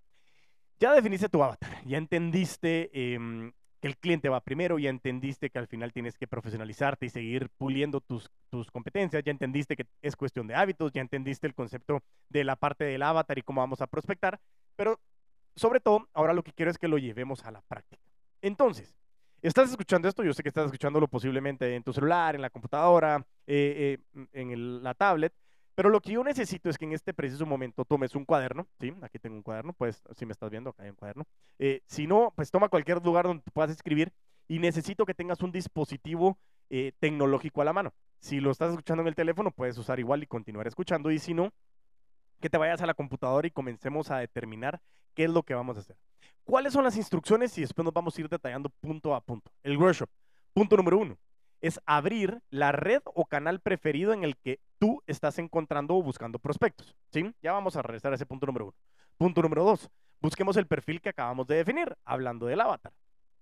Ya 0.78 0.92
definiste 0.92 1.28
tu 1.28 1.42
avatar, 1.42 1.82
ya 1.86 1.96
entendiste 1.96 2.90
em, 2.92 3.52
que 3.80 3.88
el 3.88 3.96
cliente 3.96 4.28
va 4.28 4.40
primero, 4.40 4.78
ya 4.78 4.90
entendiste 4.90 5.48
que 5.48 5.58
al 5.58 5.66
final 5.66 5.92
tienes 5.92 6.18
que 6.18 6.26
profesionalizarte 6.26 7.06
y 7.06 7.08
seguir 7.08 7.48
puliendo 7.56 8.00
tus, 8.00 8.30
tus 8.50 8.70
competencias, 8.70 9.22
ya 9.24 9.30
entendiste 9.30 9.76
que 9.76 9.86
es 10.02 10.16
cuestión 10.16 10.46
de 10.46 10.54
hábitos, 10.54 10.92
ya 10.92 11.00
entendiste 11.00 11.46
el 11.46 11.54
concepto 11.54 12.02
de 12.28 12.44
la 12.44 12.56
parte 12.56 12.84
del 12.84 13.02
avatar 13.02 13.38
y 13.38 13.42
cómo 13.42 13.62
vamos 13.62 13.80
a 13.80 13.86
prospectar, 13.86 14.38
pero 14.74 15.00
sobre 15.56 15.80
todo, 15.80 16.08
ahora 16.12 16.34
lo 16.34 16.44
que 16.44 16.52
quiero 16.52 16.70
es 16.70 16.78
que 16.78 16.88
lo 16.88 16.98
llevemos 16.98 17.44
a 17.44 17.50
la 17.50 17.62
práctica. 17.62 18.02
Entonces, 18.42 18.94
estás 19.42 19.70
escuchando 19.70 20.08
esto, 20.08 20.22
yo 20.24 20.32
sé 20.32 20.42
que 20.42 20.48
estás 20.48 20.66
escuchándolo 20.66 21.08
posiblemente 21.08 21.74
en 21.74 21.82
tu 21.82 21.92
celular, 21.92 22.34
en 22.34 22.42
la 22.42 22.50
computadora, 22.50 23.24
eh, 23.46 23.98
eh, 24.14 24.26
en 24.32 24.82
la 24.82 24.94
tablet, 24.94 25.32
pero 25.74 25.90
lo 25.90 26.00
que 26.00 26.12
yo 26.12 26.24
necesito 26.24 26.70
es 26.70 26.78
que 26.78 26.86
en 26.86 26.92
este 26.92 27.12
preciso 27.12 27.44
momento 27.44 27.84
tomes 27.84 28.14
un 28.14 28.24
cuaderno, 28.24 28.66
¿sí? 28.80 28.94
Aquí 29.02 29.18
tengo 29.18 29.36
un 29.36 29.42
cuaderno, 29.42 29.72
pues 29.74 30.02
si 30.16 30.24
me 30.24 30.32
estás 30.32 30.50
viendo, 30.50 30.70
acá 30.70 30.84
hay 30.84 30.90
un 30.90 30.96
cuaderno. 30.96 31.26
Eh, 31.58 31.82
si 31.86 32.06
no, 32.06 32.32
pues 32.34 32.50
toma 32.50 32.68
cualquier 32.68 33.04
lugar 33.04 33.26
donde 33.26 33.42
puedas 33.52 33.70
escribir 33.70 34.12
y 34.48 34.58
necesito 34.58 35.04
que 35.04 35.14
tengas 35.14 35.42
un 35.42 35.52
dispositivo 35.52 36.38
tecnológico 36.98 37.62
a 37.62 37.64
la 37.64 37.72
mano. 37.72 37.92
Si 38.18 38.40
lo 38.40 38.50
estás 38.50 38.70
escuchando 38.70 39.02
en 39.02 39.08
el 39.08 39.14
teléfono, 39.14 39.52
puedes 39.52 39.78
usar 39.78 40.00
igual 40.00 40.22
y 40.22 40.26
continuar 40.26 40.66
escuchando, 40.66 41.12
y 41.12 41.18
si 41.18 41.32
no, 41.32 41.52
que 42.40 42.50
te 42.50 42.58
vayas 42.58 42.80
a 42.82 42.86
la 42.86 42.94
computadora 42.94 43.46
y 43.46 43.50
comencemos 43.50 44.10
a 44.10 44.18
determinar 44.18 44.80
qué 45.14 45.24
es 45.24 45.30
lo 45.30 45.42
que 45.42 45.54
vamos 45.54 45.76
a 45.76 45.80
hacer. 45.80 45.96
¿Cuáles 46.46 46.72
son 46.72 46.84
las 46.84 46.96
instrucciones? 46.96 47.58
Y 47.58 47.62
después 47.62 47.84
nos 47.84 47.92
vamos 47.92 48.16
a 48.16 48.20
ir 48.20 48.28
detallando 48.28 48.70
punto 48.70 49.16
a 49.16 49.20
punto. 49.20 49.50
El 49.64 49.76
workshop. 49.76 50.08
Punto 50.54 50.76
número 50.76 50.96
uno 50.98 51.18
es 51.60 51.80
abrir 51.86 52.40
la 52.50 52.70
red 52.70 53.02
o 53.04 53.24
canal 53.24 53.58
preferido 53.58 54.12
en 54.12 54.22
el 54.22 54.36
que 54.36 54.60
tú 54.78 55.02
estás 55.08 55.40
encontrando 55.40 55.96
o 55.96 56.02
buscando 56.04 56.38
prospectos. 56.38 56.94
¿sí? 57.10 57.34
Ya 57.42 57.50
vamos 57.50 57.74
a 57.74 57.82
regresar 57.82 58.12
a 58.12 58.14
ese 58.14 58.26
punto 58.26 58.46
número 58.46 58.66
uno. 58.66 58.74
Punto 59.18 59.42
número 59.42 59.64
dos, 59.64 59.90
busquemos 60.20 60.56
el 60.56 60.68
perfil 60.68 61.00
que 61.00 61.08
acabamos 61.08 61.48
de 61.48 61.56
definir, 61.56 61.96
hablando 62.04 62.46
del 62.46 62.60
avatar. 62.60 62.92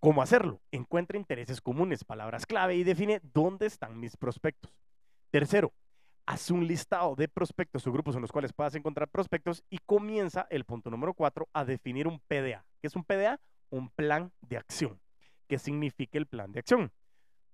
¿Cómo 0.00 0.22
hacerlo? 0.22 0.62
Encuentra 0.70 1.18
intereses 1.18 1.60
comunes, 1.60 2.04
palabras 2.04 2.46
clave 2.46 2.74
y 2.74 2.84
define 2.84 3.20
dónde 3.22 3.66
están 3.66 4.00
mis 4.00 4.16
prospectos. 4.16 4.72
Tercero, 5.30 5.74
haz 6.24 6.50
un 6.50 6.66
listado 6.66 7.16
de 7.16 7.28
prospectos 7.28 7.86
o 7.86 7.92
grupos 7.92 8.14
en 8.16 8.22
los 8.22 8.32
cuales 8.32 8.54
puedas 8.54 8.74
encontrar 8.76 9.08
prospectos 9.08 9.62
y 9.68 9.76
comienza 9.84 10.46
el 10.48 10.64
punto 10.64 10.88
número 10.88 11.12
cuatro 11.12 11.48
a 11.52 11.66
definir 11.66 12.06
un 12.06 12.18
PDA. 12.20 12.64
¿Qué 12.84 12.88
es 12.88 12.96
un 12.96 13.04
PDA? 13.04 13.40
Un 13.70 13.88
plan 13.88 14.30
de 14.42 14.58
acción. 14.58 15.00
¿Qué 15.48 15.56
significa 15.58 16.18
el 16.18 16.26
plan 16.26 16.52
de 16.52 16.58
acción? 16.58 16.92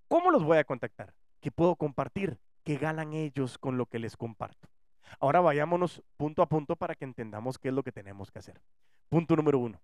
¿Cómo 0.09 0.33
los 0.33 0.43
voy 0.43 0.59
a 0.59 0.65
contactar? 0.65 1.15
¿Qué 1.41 1.53
puedo 1.53 1.77
compartir? 1.77 2.41
¿Qué 2.65 2.79
ganan 2.79 3.13
ellos 3.13 3.57
con 3.57 3.79
lo 3.79 3.87
que 3.87 4.01
les 4.01 4.17
comparto? 4.17 4.69
Ahora 5.21 5.39
vayámonos 5.39 6.03
punto 6.17 6.43
a 6.43 6.49
punto 6.49 6.75
para 6.75 6.97
que 6.97 7.05
entendamos 7.05 7.61
qué 7.61 7.69
es 7.69 7.75
lo 7.75 7.85
que 7.85 7.93
tenemos 7.93 8.33
que 8.33 8.41
hacer. 8.41 8.61
Punto 9.09 9.37
número 9.37 9.61
uno. 9.61 9.81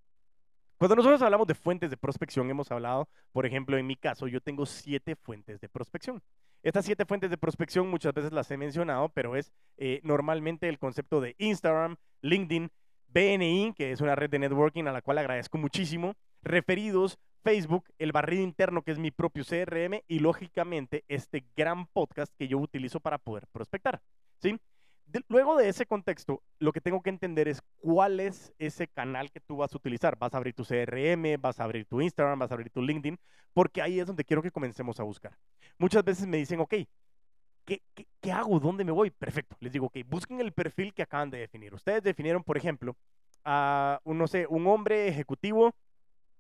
Cuando 0.79 0.97
nosotros 0.97 1.23
hablamos 1.23 1.47
de 1.47 1.55
fuentes 1.55 1.91
de 1.91 1.97
prospección, 1.97 2.51
hemos 2.51 2.73
hablado, 2.73 3.09
por 3.31 3.47
ejemplo, 3.47 3.79
en 3.79 3.87
mi 3.87 3.95
caso, 3.95 4.27
yo 4.27 4.41
tengo 4.41 4.67
siete 4.67 5.15
fuentes 5.15 5.61
de 5.61 5.69
prospección. 5.69 6.25
Estas 6.65 6.87
siete 6.87 7.05
fuentes 7.05 7.31
de 7.31 7.39
prospección 7.39 7.89
muchas 7.89 8.13
veces 8.13 8.33
las 8.33 8.51
he 8.51 8.57
mencionado, 8.57 9.11
pero 9.11 9.37
es 9.37 9.53
eh, 9.77 10.01
normalmente 10.03 10.69
el 10.69 10.81
concepto 10.81 11.21
de 11.21 11.37
Instagram, 11.39 11.99
LinkedIn, 12.21 12.73
BNI, 13.17 13.73
que 13.75 13.93
es 13.93 14.03
una 14.03 14.15
red 14.15 14.29
de 14.29 14.39
networking 14.39 14.85
a 14.85 14.93
la 14.93 15.01
cual 15.01 15.17
agradezco 15.17 15.57
muchísimo, 15.57 16.17
referidos, 16.43 17.19
Facebook, 17.43 17.87
el 17.99 18.13
barrido 18.13 18.43
interno 18.43 18.83
que 18.83 18.91
es 18.91 18.99
mi 18.99 19.11
propio 19.11 19.43
CRM 19.43 20.03
y 20.07 20.19
lógicamente 20.19 21.03
este 21.09 21.47
gran 21.57 21.87
podcast 21.87 22.31
que 22.37 22.47
yo 22.47 22.59
utilizo 22.59 23.01
para 23.01 23.17
poder 23.17 23.47
prospectar. 23.51 24.03
¿sí? 24.43 24.59
luego 25.29 25.57
de 25.57 25.71
ese 25.71 25.87
contexto, 25.87 26.43
lo 26.59 26.73
que 26.73 26.83
tengo 26.83 27.01
que 27.01 27.09
entender 27.09 27.49
es 27.49 27.63
cuál 27.79 28.21
es 28.21 28.53
ese 28.59 28.87
canal 28.87 29.31
que 29.31 29.41
tú 29.41 29.57
vas 29.57 29.73
a 29.73 29.79
utilizar. 29.79 30.19
Vas 30.19 30.35
a 30.35 30.37
abrir 30.37 30.53
tu 30.53 30.65
CRM, 30.65 31.41
vas 31.41 31.59
a 31.59 31.65
abrir 31.65 31.87
tu 31.87 32.03
Instagram, 32.03 32.39
vas 32.39 32.51
a 32.51 32.55
abrir 32.55 32.69
tu 32.69 32.83
LinkedIn, 32.83 33.19
porque 33.55 33.81
ahí 33.81 33.99
es 33.99 34.07
donde 34.07 34.25
quiero 34.25 34.43
que 34.43 34.51
comencemos 34.51 35.01
a 35.01 35.05
buscar. 35.05 35.39
Muchas 35.79 36.05
veces 36.05 36.27
me 36.27 36.37
dicen, 36.37 36.61
ok, 36.61 36.75
¿qué, 37.67 38.33
hago? 38.33 38.59
¿Dónde 38.61 38.85
me 38.85 38.93
voy? 38.93 39.11
Perfecto. 39.11 39.57
Les 39.61 39.73
digo, 39.73 39.87
ok, 39.87 39.99
busquen 40.07 40.41
el 40.41 40.53
perfil 40.53 40.95
que 40.95 41.03
acaban 41.03 41.31
de 41.31 41.39
definir. 41.39 41.75
Ustedes 41.75 42.03
definieron, 42.03 42.43
por 42.43 42.57
ejemplo, 42.57 42.97
a, 43.45 44.01
un, 44.05 44.19
no 44.19 44.27
sé, 44.27 44.47
un 44.49 44.67
hombre 44.67 45.09
ejecutivo 45.09 45.75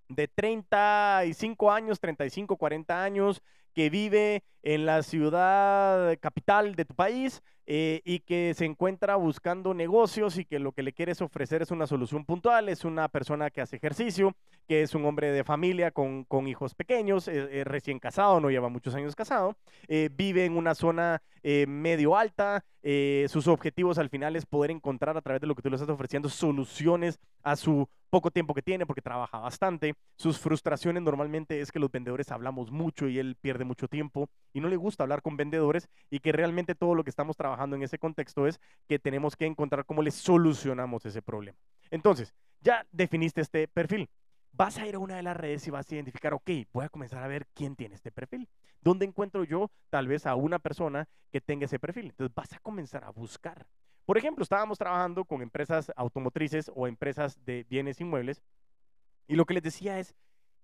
de 0.09 0.28
35 0.28 1.71
años, 1.71 2.00
35, 2.00 2.56
40 2.56 3.02
años, 3.02 3.42
que 3.76 3.90
vive 3.90 4.42
en 4.62 4.87
la 4.87 5.02
ciudad 5.02 6.18
capital 6.18 6.75
de 6.75 6.87
tu 6.87 6.95
país 6.95 7.42
eh, 7.66 8.00
y 8.04 8.21
que 8.21 8.54
se 8.54 8.64
encuentra 8.64 9.16
buscando 9.16 9.75
negocios 9.75 10.38
y 10.38 10.47
que 10.47 10.59
lo 10.59 10.73
que 10.73 10.83
le 10.83 10.95
quieres 10.95 11.21
ofrecer 11.21 11.61
es 11.61 11.71
una 11.71 11.87
solución 11.87 12.25
puntual, 12.25 12.71
es 12.71 12.87
una 12.87 13.09
persona 13.09 13.50
que 13.50 13.61
hace 13.61 13.76
ejercicio, 13.76 14.35
que 14.66 14.80
es 14.80 14.95
un 14.95 15.04
hombre 15.04 15.30
de 15.30 15.45
familia 15.45 15.90
con, 15.90 16.25
con 16.25 16.49
hijos 16.49 16.75
pequeños, 16.75 17.28
eh, 17.28 17.64
recién 17.64 17.99
casado, 17.99 18.40
no 18.40 18.50
lleva 18.50 18.71
muchos 18.71 18.95
años 18.95 19.14
casado, 19.14 19.56
eh, 19.88 20.09
vive 20.11 20.47
en 20.47 20.56
una 20.56 20.75
zona 20.75 21.21
medio 21.68 22.16
alta, 22.16 22.64
sus 23.28 23.47
objetivos 23.47 23.99
al 23.99 24.09
final 24.09 24.35
es 24.35 24.47
poder 24.47 24.73
encontrar 24.73 25.16
a 25.16 25.21
través 25.21 25.40
de 25.40 25.47
lo 25.47 25.54
que 25.54 25.62
tú 25.62 25.71
le 25.71 25.76
estás 25.76 25.88
ofreciendo 25.88 26.28
soluciones 26.28 27.21
a 27.45 27.54
su 27.54 27.88
poco 28.11 28.30
tiempo 28.30 28.54
que 28.54 28.62
tiene 28.62 28.87
porque 28.87 29.02
trabaja 29.02 29.38
bastante. 29.38 29.95
Sus 30.16 30.38
frustraciones 30.38 31.02
normalmente 31.02 31.61
es 31.61 31.71
que 31.71 31.78
los 31.78 31.92
vendedores 31.92 32.33
hablamos 32.33 32.71
mucho 32.71 33.09
y 33.09 33.18
él 33.18 33.37
pierde 33.40 33.64
mucho 33.67 33.89
tiempo 33.89 34.31
y 34.53 34.61
no 34.61 34.69
le 34.69 34.77
gusta 34.77 35.03
hablar 35.03 35.21
con 35.21 35.37
vendedores 35.37 35.89
y 36.11 36.21
que 36.21 36.33
realmente 36.33 36.75
todo 36.75 36.95
lo 36.95 37.05
que 37.05 37.11
estamos 37.11 37.37
trabajando 37.37 37.77
en 37.77 37.83
ese 37.83 37.99
contexto 37.99 38.47
es 38.47 38.61
que 38.89 38.99
tenemos 38.99 39.37
que 39.37 39.45
encontrar 39.45 39.85
cómo 39.85 40.03
le 40.03 40.11
solucionamos 40.11 41.05
ese 41.05 41.21
problema. 41.21 41.59
Entonces, 41.91 42.35
ya 42.61 42.87
definiste 42.93 43.41
este 43.41 43.69
perfil. 43.69 44.09
Vas 44.53 44.79
a 44.79 44.87
ir 44.87 44.95
a 44.95 44.99
una 44.99 45.17
de 45.17 45.23
las 45.23 45.37
redes 45.37 45.67
y 45.67 45.71
vas 45.71 45.91
a 45.91 45.95
identificar, 45.95 46.33
ok, 46.33 46.51
voy 46.73 46.85
a 46.87 46.89
comenzar 46.89 47.23
a 47.23 47.29
ver 47.29 47.47
quién 47.53 47.77
tiene 47.77 47.95
este 47.95 48.11
perfil. 48.11 48.49
¿Dónde 48.81 49.05
encuentro 49.05 49.45
yo 49.45 49.71
tal 49.91 50.09
vez 50.09 50.27
a 50.27 50.35
una 50.35 50.59
persona 50.59 51.09
que 51.31 51.41
tenga 51.41 51.67
ese 51.67 51.79
perfil? 51.79 52.07
Entonces 52.07 52.35
vas 52.35 52.53
a 52.55 52.59
comenzar 52.61 53.05
a 53.05 53.11
buscar. 53.11 53.67
Por 54.07 54.17
ejemplo, 54.17 54.43
estábamos 54.43 54.79
trabajando 54.79 55.25
con 55.25 55.43
empresas 55.43 55.93
automotrices 55.97 56.71
o 56.75 56.87
empresas 56.87 57.45
de 57.45 57.67
bienes 57.69 58.01
inmuebles 58.01 58.41
y 59.27 59.35
lo 59.35 59.45
que 59.45 59.55
les 59.55 59.63
decía 59.63 59.99
es, 59.99 60.15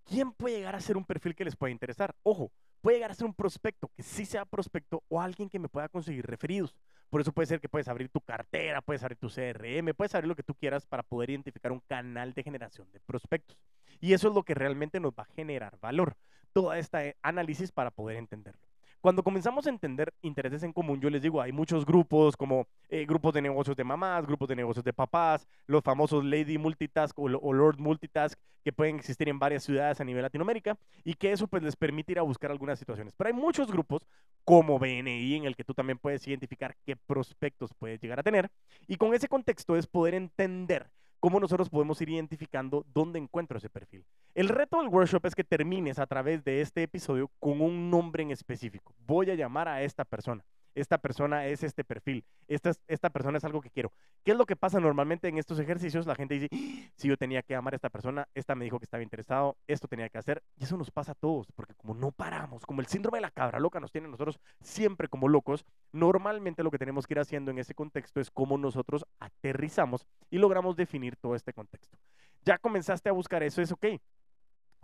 ¿quién 0.04 0.32
puede 0.32 0.58
llegar 0.58 0.76
a 0.76 0.80
ser 0.80 0.96
un 0.96 1.04
perfil 1.04 1.34
que 1.34 1.44
les 1.44 1.56
pueda 1.56 1.72
interesar? 1.72 2.14
Ojo, 2.22 2.52
puede 2.82 2.98
llegar 2.98 3.12
a 3.12 3.14
ser 3.14 3.26
un 3.26 3.34
prospecto 3.34 3.90
que 3.96 4.02
sí 4.02 4.26
sea 4.26 4.44
prospecto 4.44 5.02
o 5.08 5.20
alguien 5.20 5.48
que 5.48 5.58
me 5.58 5.68
pueda 5.68 5.88
conseguir 5.88 6.26
referidos. 6.26 6.74
Por 7.08 7.20
eso 7.20 7.32
puede 7.32 7.46
ser 7.46 7.60
que 7.60 7.68
puedes 7.68 7.88
abrir 7.88 8.08
tu 8.08 8.20
cartera, 8.20 8.82
puedes 8.82 9.02
abrir 9.02 9.18
tu 9.18 9.28
CRM, 9.28 9.94
puedes 9.94 10.14
abrir 10.14 10.28
lo 10.28 10.36
que 10.36 10.42
tú 10.42 10.54
quieras 10.54 10.84
para 10.86 11.02
poder 11.02 11.30
identificar 11.30 11.72
un 11.72 11.80
canal 11.80 12.34
de 12.34 12.42
generación 12.42 12.90
de 12.92 13.00
prospectos. 13.00 13.56
Y 14.00 14.12
eso 14.12 14.28
es 14.28 14.34
lo 14.34 14.42
que 14.42 14.54
realmente 14.54 14.98
nos 14.98 15.12
va 15.12 15.22
a 15.22 15.34
generar 15.34 15.78
valor. 15.80 16.16
Toda 16.52 16.78
esta 16.78 17.00
análisis 17.22 17.70
para 17.70 17.90
poder 17.90 18.16
entenderlo. 18.16 18.60
Cuando 19.02 19.24
comenzamos 19.24 19.66
a 19.66 19.70
entender 19.70 20.14
intereses 20.22 20.62
en 20.62 20.72
común, 20.72 21.00
yo 21.00 21.10
les 21.10 21.22
digo, 21.22 21.42
hay 21.42 21.50
muchos 21.50 21.84
grupos 21.84 22.36
como 22.36 22.68
eh, 22.88 23.04
grupos 23.04 23.34
de 23.34 23.42
negocios 23.42 23.76
de 23.76 23.82
mamás, 23.82 24.24
grupos 24.24 24.48
de 24.48 24.54
negocios 24.54 24.84
de 24.84 24.92
papás, 24.92 25.48
los 25.66 25.82
famosos 25.82 26.24
Lady 26.24 26.56
Multitask 26.56 27.18
o, 27.18 27.28
Lord 27.28 27.80
Multitask 27.80 28.38
que 28.62 28.72
pueden 28.72 28.96
existir 28.96 29.28
en 29.28 29.38
varias 29.38 29.64
ciudades 29.64 30.00
a 30.00 30.04
nivel 30.04 30.22
Latinoamérica 30.22 30.78
y 31.04 31.14
que 31.14 31.32
eso 31.32 31.46
pues 31.46 31.62
les 31.62 31.76
permite 31.76 32.12
ir 32.12 32.18
a 32.18 32.22
buscar 32.22 32.50
algunas 32.50 32.78
situaciones. 32.78 33.14
Pero 33.16 33.28
hay 33.28 33.34
muchos 33.34 33.70
grupos 33.70 34.06
como 34.44 34.78
BNI 34.78 35.36
en 35.36 35.44
el 35.44 35.56
que 35.56 35.64
tú 35.64 35.74
también 35.74 35.98
puedes 35.98 36.26
identificar 36.26 36.76
qué 36.84 36.96
prospectos 36.96 37.72
puedes 37.78 38.00
llegar 38.00 38.20
a 38.20 38.22
tener 38.22 38.50
y 38.86 38.96
con 38.96 39.14
ese 39.14 39.28
contexto 39.28 39.76
es 39.76 39.86
poder 39.86 40.14
entender 40.14 40.90
cómo 41.22 41.38
nosotros 41.38 41.70
podemos 41.70 42.00
ir 42.00 42.08
identificando 42.08 42.84
dónde 42.92 43.20
encuentro 43.20 43.56
ese 43.56 43.70
perfil. 43.70 44.04
El 44.34 44.48
reto 44.48 44.78
del 44.78 44.88
workshop 44.88 45.24
es 45.26 45.36
que 45.36 45.44
termines 45.44 46.00
a 46.00 46.06
través 46.06 46.42
de 46.42 46.60
este 46.60 46.82
episodio 46.82 47.30
con 47.38 47.60
un 47.60 47.90
nombre 47.90 48.24
en 48.24 48.32
específico. 48.32 48.92
Voy 49.06 49.30
a 49.30 49.36
llamar 49.36 49.68
a 49.68 49.82
esta 49.82 50.04
persona. 50.04 50.44
Esta 50.74 50.98
persona 50.98 51.46
es 51.46 51.62
este 51.62 51.84
perfil, 51.84 52.24
esta, 52.48 52.72
esta 52.88 53.10
persona 53.10 53.38
es 53.38 53.44
algo 53.44 53.60
que 53.60 53.70
quiero. 53.70 53.92
¿Qué 54.24 54.32
es 54.32 54.36
lo 54.36 54.46
que 54.46 54.56
pasa 54.56 54.80
normalmente 54.80 55.28
en 55.28 55.38
estos 55.38 55.58
ejercicios? 55.58 56.06
La 56.06 56.14
gente 56.14 56.34
dice, 56.34 56.48
¡Ah! 56.52 56.90
si 56.94 57.08
yo 57.08 57.16
tenía 57.16 57.42
que 57.42 57.54
amar 57.54 57.74
a 57.74 57.76
esta 57.76 57.90
persona, 57.90 58.28
esta 58.34 58.54
me 58.54 58.64
dijo 58.64 58.78
que 58.78 58.84
estaba 58.84 59.02
interesado, 59.02 59.56
esto 59.66 59.88
tenía 59.88 60.08
que 60.08 60.18
hacer, 60.18 60.42
y 60.56 60.64
eso 60.64 60.76
nos 60.76 60.90
pasa 60.90 61.12
a 61.12 61.14
todos, 61.14 61.46
porque 61.54 61.74
como 61.74 61.94
no 61.94 62.12
paramos, 62.12 62.64
como 62.66 62.80
el 62.80 62.86
síndrome 62.86 63.18
de 63.18 63.22
la 63.22 63.30
cabra 63.30 63.60
loca 63.60 63.80
nos 63.80 63.92
tiene 63.92 64.08
nosotros 64.08 64.38
siempre 64.60 65.08
como 65.08 65.28
locos, 65.28 65.64
normalmente 65.92 66.62
lo 66.62 66.70
que 66.70 66.78
tenemos 66.78 67.06
que 67.06 67.14
ir 67.14 67.20
haciendo 67.20 67.50
en 67.50 67.58
ese 67.58 67.74
contexto 67.74 68.20
es 68.20 68.30
cómo 68.30 68.58
nosotros 68.58 69.04
aterrizamos 69.18 70.06
y 70.30 70.38
logramos 70.38 70.76
definir 70.76 71.16
todo 71.16 71.34
este 71.34 71.52
contexto. 71.52 71.98
Ya 72.44 72.58
comenzaste 72.58 73.08
a 73.08 73.12
buscar 73.12 73.42
eso, 73.42 73.62
es 73.62 73.70
ok. 73.70 73.86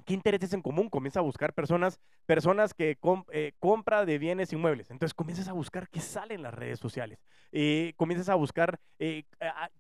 ¿Qué 0.04 0.14
intereses 0.14 0.52
en 0.52 0.62
común? 0.62 0.88
Comienza 0.88 1.20
a 1.20 1.22
buscar 1.22 1.52
personas, 1.52 2.00
personas 2.24 2.72
que 2.72 2.98
eh, 3.32 3.52
compra 3.58 4.04
de 4.04 4.18
bienes 4.18 4.52
inmuebles. 4.52 4.90
Entonces 4.90 5.14
comienzas 5.14 5.48
a 5.48 5.52
buscar 5.52 5.88
qué 5.88 6.00
sale 6.00 6.34
en 6.34 6.42
las 6.42 6.54
redes 6.54 6.78
sociales. 6.78 7.18
Eh, 7.52 7.92
comienzas 7.96 8.28
a 8.28 8.34
buscar, 8.34 8.80
eh, 8.98 9.24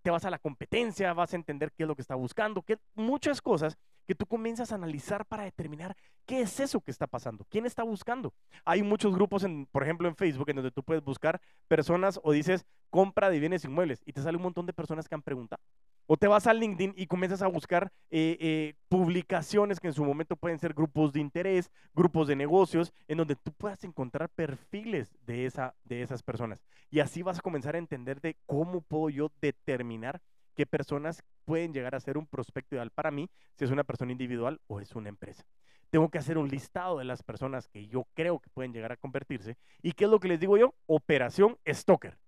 te 0.02 0.10
vas 0.10 0.24
a 0.24 0.30
la 0.30 0.38
competencia, 0.38 1.12
vas 1.12 1.32
a 1.32 1.36
entender 1.36 1.72
qué 1.72 1.84
es 1.84 1.88
lo 1.88 1.94
que 1.94 2.02
está 2.02 2.14
buscando, 2.14 2.62
que 2.62 2.78
muchas 2.94 3.40
cosas 3.40 3.78
que 4.08 4.14
tú 4.14 4.24
comienzas 4.24 4.72
a 4.72 4.76
analizar 4.76 5.26
para 5.26 5.44
determinar 5.44 5.94
qué 6.24 6.40
es 6.40 6.60
eso 6.60 6.80
que 6.80 6.90
está 6.90 7.06
pasando, 7.06 7.46
quién 7.50 7.66
está 7.66 7.82
buscando. 7.82 8.32
Hay 8.64 8.82
muchos 8.82 9.14
grupos, 9.14 9.44
en, 9.44 9.66
por 9.66 9.82
ejemplo, 9.82 10.08
en 10.08 10.16
Facebook, 10.16 10.48
en 10.48 10.56
donde 10.56 10.70
tú 10.70 10.82
puedes 10.82 11.04
buscar 11.04 11.42
personas 11.68 12.18
o 12.22 12.32
dices 12.32 12.64
compra 12.88 13.28
de 13.28 13.38
bienes 13.38 13.66
inmuebles 13.66 14.00
y 14.06 14.14
te 14.14 14.22
sale 14.22 14.38
un 14.38 14.44
montón 14.44 14.64
de 14.64 14.72
personas 14.72 15.06
que 15.06 15.14
han 15.14 15.20
preguntado. 15.20 15.62
O 16.06 16.16
te 16.16 16.26
vas 16.26 16.46
a 16.46 16.54
LinkedIn 16.54 16.94
y 16.96 17.06
comienzas 17.06 17.42
a 17.42 17.48
buscar 17.48 17.92
eh, 18.10 18.38
eh, 18.40 18.74
publicaciones 18.88 19.78
que 19.78 19.88
en 19.88 19.92
su 19.92 20.02
momento 20.06 20.36
pueden 20.36 20.58
ser 20.58 20.72
grupos 20.72 21.12
de 21.12 21.20
interés, 21.20 21.70
grupos 21.92 22.28
de 22.28 22.36
negocios, 22.36 22.94
en 23.08 23.18
donde 23.18 23.36
tú 23.36 23.52
puedas 23.52 23.84
encontrar 23.84 24.30
perfiles 24.30 25.14
de, 25.26 25.44
esa, 25.44 25.74
de 25.84 26.00
esas 26.00 26.22
personas. 26.22 26.64
Y 26.90 27.00
así 27.00 27.22
vas 27.22 27.40
a 27.40 27.42
comenzar 27.42 27.74
a 27.74 27.78
entender 27.78 28.22
de 28.22 28.38
cómo 28.46 28.80
puedo 28.80 29.10
yo 29.10 29.30
determinar 29.42 30.22
qué 30.58 30.66
personas 30.66 31.22
pueden 31.44 31.72
llegar 31.72 31.94
a 31.94 32.00
ser 32.00 32.18
un 32.18 32.26
prospecto 32.26 32.74
ideal 32.74 32.90
para 32.90 33.12
mí, 33.12 33.30
si 33.54 33.64
es 33.64 33.70
una 33.70 33.84
persona 33.84 34.10
individual 34.10 34.60
o 34.66 34.80
es 34.80 34.96
una 34.96 35.08
empresa. 35.08 35.44
Tengo 35.88 36.10
que 36.10 36.18
hacer 36.18 36.36
un 36.36 36.48
listado 36.48 36.98
de 36.98 37.04
las 37.04 37.22
personas 37.22 37.68
que 37.68 37.86
yo 37.86 38.08
creo 38.14 38.40
que 38.40 38.50
pueden 38.50 38.72
llegar 38.72 38.90
a 38.90 38.96
convertirse. 38.96 39.56
¿Y 39.82 39.92
qué 39.92 40.06
es 40.06 40.10
lo 40.10 40.18
que 40.18 40.26
les 40.26 40.40
digo 40.40 40.56
yo? 40.56 40.74
Operación 40.86 41.56
Stalker. 41.64 42.18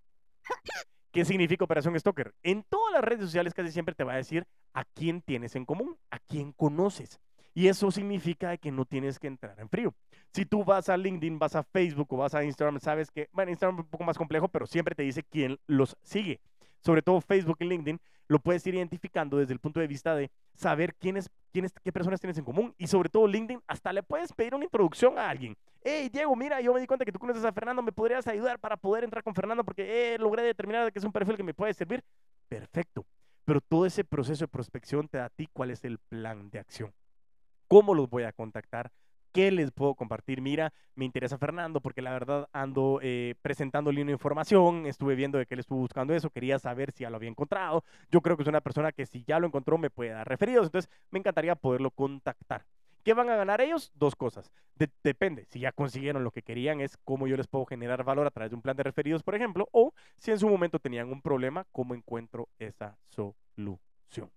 ¿Qué 1.10 1.24
significa 1.24 1.64
Operación 1.64 1.98
Stalker? 1.98 2.32
En 2.44 2.62
todas 2.62 2.94
las 2.94 3.02
redes 3.02 3.22
sociales 3.22 3.52
casi 3.52 3.72
siempre 3.72 3.96
te 3.96 4.04
va 4.04 4.12
a 4.12 4.18
decir 4.18 4.46
a 4.74 4.84
quién 4.84 5.22
tienes 5.22 5.56
en 5.56 5.64
común, 5.64 5.98
a 6.12 6.20
quién 6.20 6.52
conoces. 6.52 7.18
Y 7.52 7.66
eso 7.66 7.90
significa 7.90 8.56
que 8.58 8.70
no 8.70 8.84
tienes 8.84 9.18
que 9.18 9.26
entrar 9.26 9.58
en 9.58 9.68
frío. 9.68 9.92
Si 10.32 10.46
tú 10.46 10.64
vas 10.64 10.88
a 10.88 10.96
LinkedIn, 10.96 11.40
vas 11.40 11.56
a 11.56 11.64
Facebook 11.64 12.12
o 12.12 12.18
vas 12.18 12.36
a 12.36 12.44
Instagram, 12.44 12.78
sabes 12.78 13.10
que, 13.10 13.28
bueno, 13.32 13.50
Instagram 13.50 13.80
es 13.80 13.84
un 13.86 13.90
poco 13.90 14.04
más 14.04 14.16
complejo, 14.16 14.46
pero 14.46 14.68
siempre 14.68 14.94
te 14.94 15.02
dice 15.02 15.24
quién 15.24 15.58
los 15.66 15.96
sigue. 16.04 16.40
Sobre 16.80 17.02
todo 17.02 17.20
Facebook 17.20 17.56
y 17.60 17.64
LinkedIn, 17.64 18.00
lo 18.28 18.38
puedes 18.38 18.66
ir 18.66 18.74
identificando 18.74 19.38
desde 19.38 19.52
el 19.52 19.58
punto 19.58 19.80
de 19.80 19.86
vista 19.86 20.14
de 20.14 20.30
saber 20.54 20.94
quiénes, 20.94 21.30
quiénes, 21.52 21.72
qué 21.82 21.92
personas 21.92 22.20
tienes 22.20 22.38
en 22.38 22.44
común. 22.44 22.74
Y 22.78 22.86
sobre 22.86 23.08
todo 23.08 23.26
LinkedIn, 23.26 23.62
hasta 23.66 23.92
le 23.92 24.02
puedes 24.02 24.32
pedir 24.32 24.54
una 24.54 24.64
introducción 24.64 25.18
a 25.18 25.28
alguien. 25.28 25.56
Hey, 25.82 26.08
Diego, 26.12 26.36
mira, 26.36 26.60
yo 26.60 26.72
me 26.72 26.80
di 26.80 26.86
cuenta 26.86 27.04
que 27.04 27.12
tú 27.12 27.18
conoces 27.18 27.44
a 27.44 27.52
Fernando, 27.52 27.82
¿me 27.82 27.92
podrías 27.92 28.26
ayudar 28.26 28.58
para 28.58 28.76
poder 28.76 29.04
entrar 29.04 29.24
con 29.24 29.34
Fernando? 29.34 29.64
Porque 29.64 30.14
eh, 30.14 30.18
logré 30.18 30.42
determinar 30.42 30.92
que 30.92 30.98
es 30.98 31.04
un 31.04 31.12
perfil 31.12 31.36
que 31.36 31.42
me 31.42 31.54
puede 31.54 31.74
servir. 31.74 32.04
Perfecto. 32.48 33.04
Pero 33.44 33.60
todo 33.60 33.86
ese 33.86 34.04
proceso 34.04 34.44
de 34.44 34.48
prospección 34.48 35.08
te 35.08 35.18
da 35.18 35.24
a 35.24 35.30
ti 35.30 35.48
cuál 35.52 35.70
es 35.70 35.84
el 35.84 35.98
plan 35.98 36.50
de 36.50 36.60
acción. 36.60 36.92
¿Cómo 37.66 37.94
los 37.94 38.08
voy 38.08 38.24
a 38.24 38.32
contactar? 38.32 38.92
¿Qué 39.32 39.52
les 39.52 39.70
puedo 39.70 39.94
compartir? 39.94 40.40
Mira, 40.40 40.72
me 40.96 41.04
interesa 41.04 41.38
Fernando 41.38 41.80
porque 41.80 42.02
la 42.02 42.10
verdad 42.10 42.48
ando 42.52 42.98
eh, 43.00 43.36
presentándole 43.42 44.02
una 44.02 44.10
información, 44.10 44.86
estuve 44.86 45.14
viendo 45.14 45.38
de 45.38 45.46
que 45.46 45.54
él 45.54 45.60
estuvo 45.60 45.78
buscando 45.78 46.12
eso, 46.14 46.30
quería 46.30 46.58
saber 46.58 46.90
si 46.90 47.04
ya 47.04 47.10
lo 47.10 47.16
había 47.16 47.28
encontrado. 47.28 47.84
Yo 48.10 48.22
creo 48.22 48.36
que 48.36 48.42
es 48.42 48.48
una 48.48 48.60
persona 48.60 48.90
que 48.90 49.06
si 49.06 49.22
ya 49.22 49.38
lo 49.38 49.46
encontró 49.46 49.78
me 49.78 49.88
puede 49.88 50.10
dar 50.10 50.28
referidos, 50.28 50.66
entonces 50.66 50.90
me 51.12 51.20
encantaría 51.20 51.54
poderlo 51.54 51.92
contactar. 51.92 52.66
¿Qué 53.04 53.14
van 53.14 53.30
a 53.30 53.36
ganar 53.36 53.60
ellos? 53.60 53.92
Dos 53.94 54.16
cosas. 54.16 54.50
depende. 55.04 55.46
Si 55.46 55.60
ya 55.60 55.70
consiguieron 55.70 56.24
lo 56.24 56.32
que 56.32 56.42
querían, 56.42 56.80
es 56.80 56.96
cómo 56.98 57.28
yo 57.28 57.36
les 57.36 57.46
puedo 57.46 57.66
generar 57.66 58.02
valor 58.02 58.26
a 58.26 58.30
través 58.30 58.50
de 58.50 58.56
un 58.56 58.62
plan 58.62 58.76
de 58.76 58.82
referidos, 58.82 59.22
por 59.22 59.36
ejemplo, 59.36 59.68
o 59.70 59.94
si 60.18 60.32
en 60.32 60.40
su 60.40 60.48
momento 60.48 60.80
tenían 60.80 61.08
un 61.08 61.22
problema, 61.22 61.66
cómo 61.70 61.94
encuentro 61.94 62.48
esa 62.58 62.98
solución. 63.04 64.30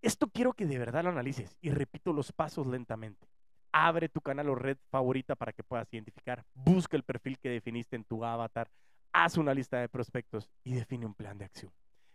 Esto 0.00 0.28
quiero 0.28 0.54
que 0.54 0.66
de 0.66 0.78
verdad 0.78 1.04
lo 1.04 1.10
analices 1.10 1.58
y 1.60 1.70
repito 1.70 2.12
los 2.12 2.32
pasos 2.32 2.66
lentamente 2.66 3.28
abre 3.76 4.08
tu 4.08 4.22
canal 4.22 4.48
o 4.48 4.54
red 4.54 4.78
favorita 4.88 5.34
para 5.36 5.52
que 5.52 5.62
puedas 5.62 5.92
identificar, 5.92 6.42
busca 6.54 6.96
el 6.96 7.02
perfil 7.02 7.38
que 7.38 7.50
definiste 7.50 7.94
en 7.94 8.04
tu 8.04 8.24
avatar, 8.24 8.70
haz 9.12 9.36
una 9.36 9.52
lista 9.52 9.78
de 9.78 9.88
prospectos 9.90 10.50
y 10.64 10.72
define 10.72 11.04
un 11.04 11.12
plan 11.12 11.36
de 11.36 11.44
acción. 11.44 11.70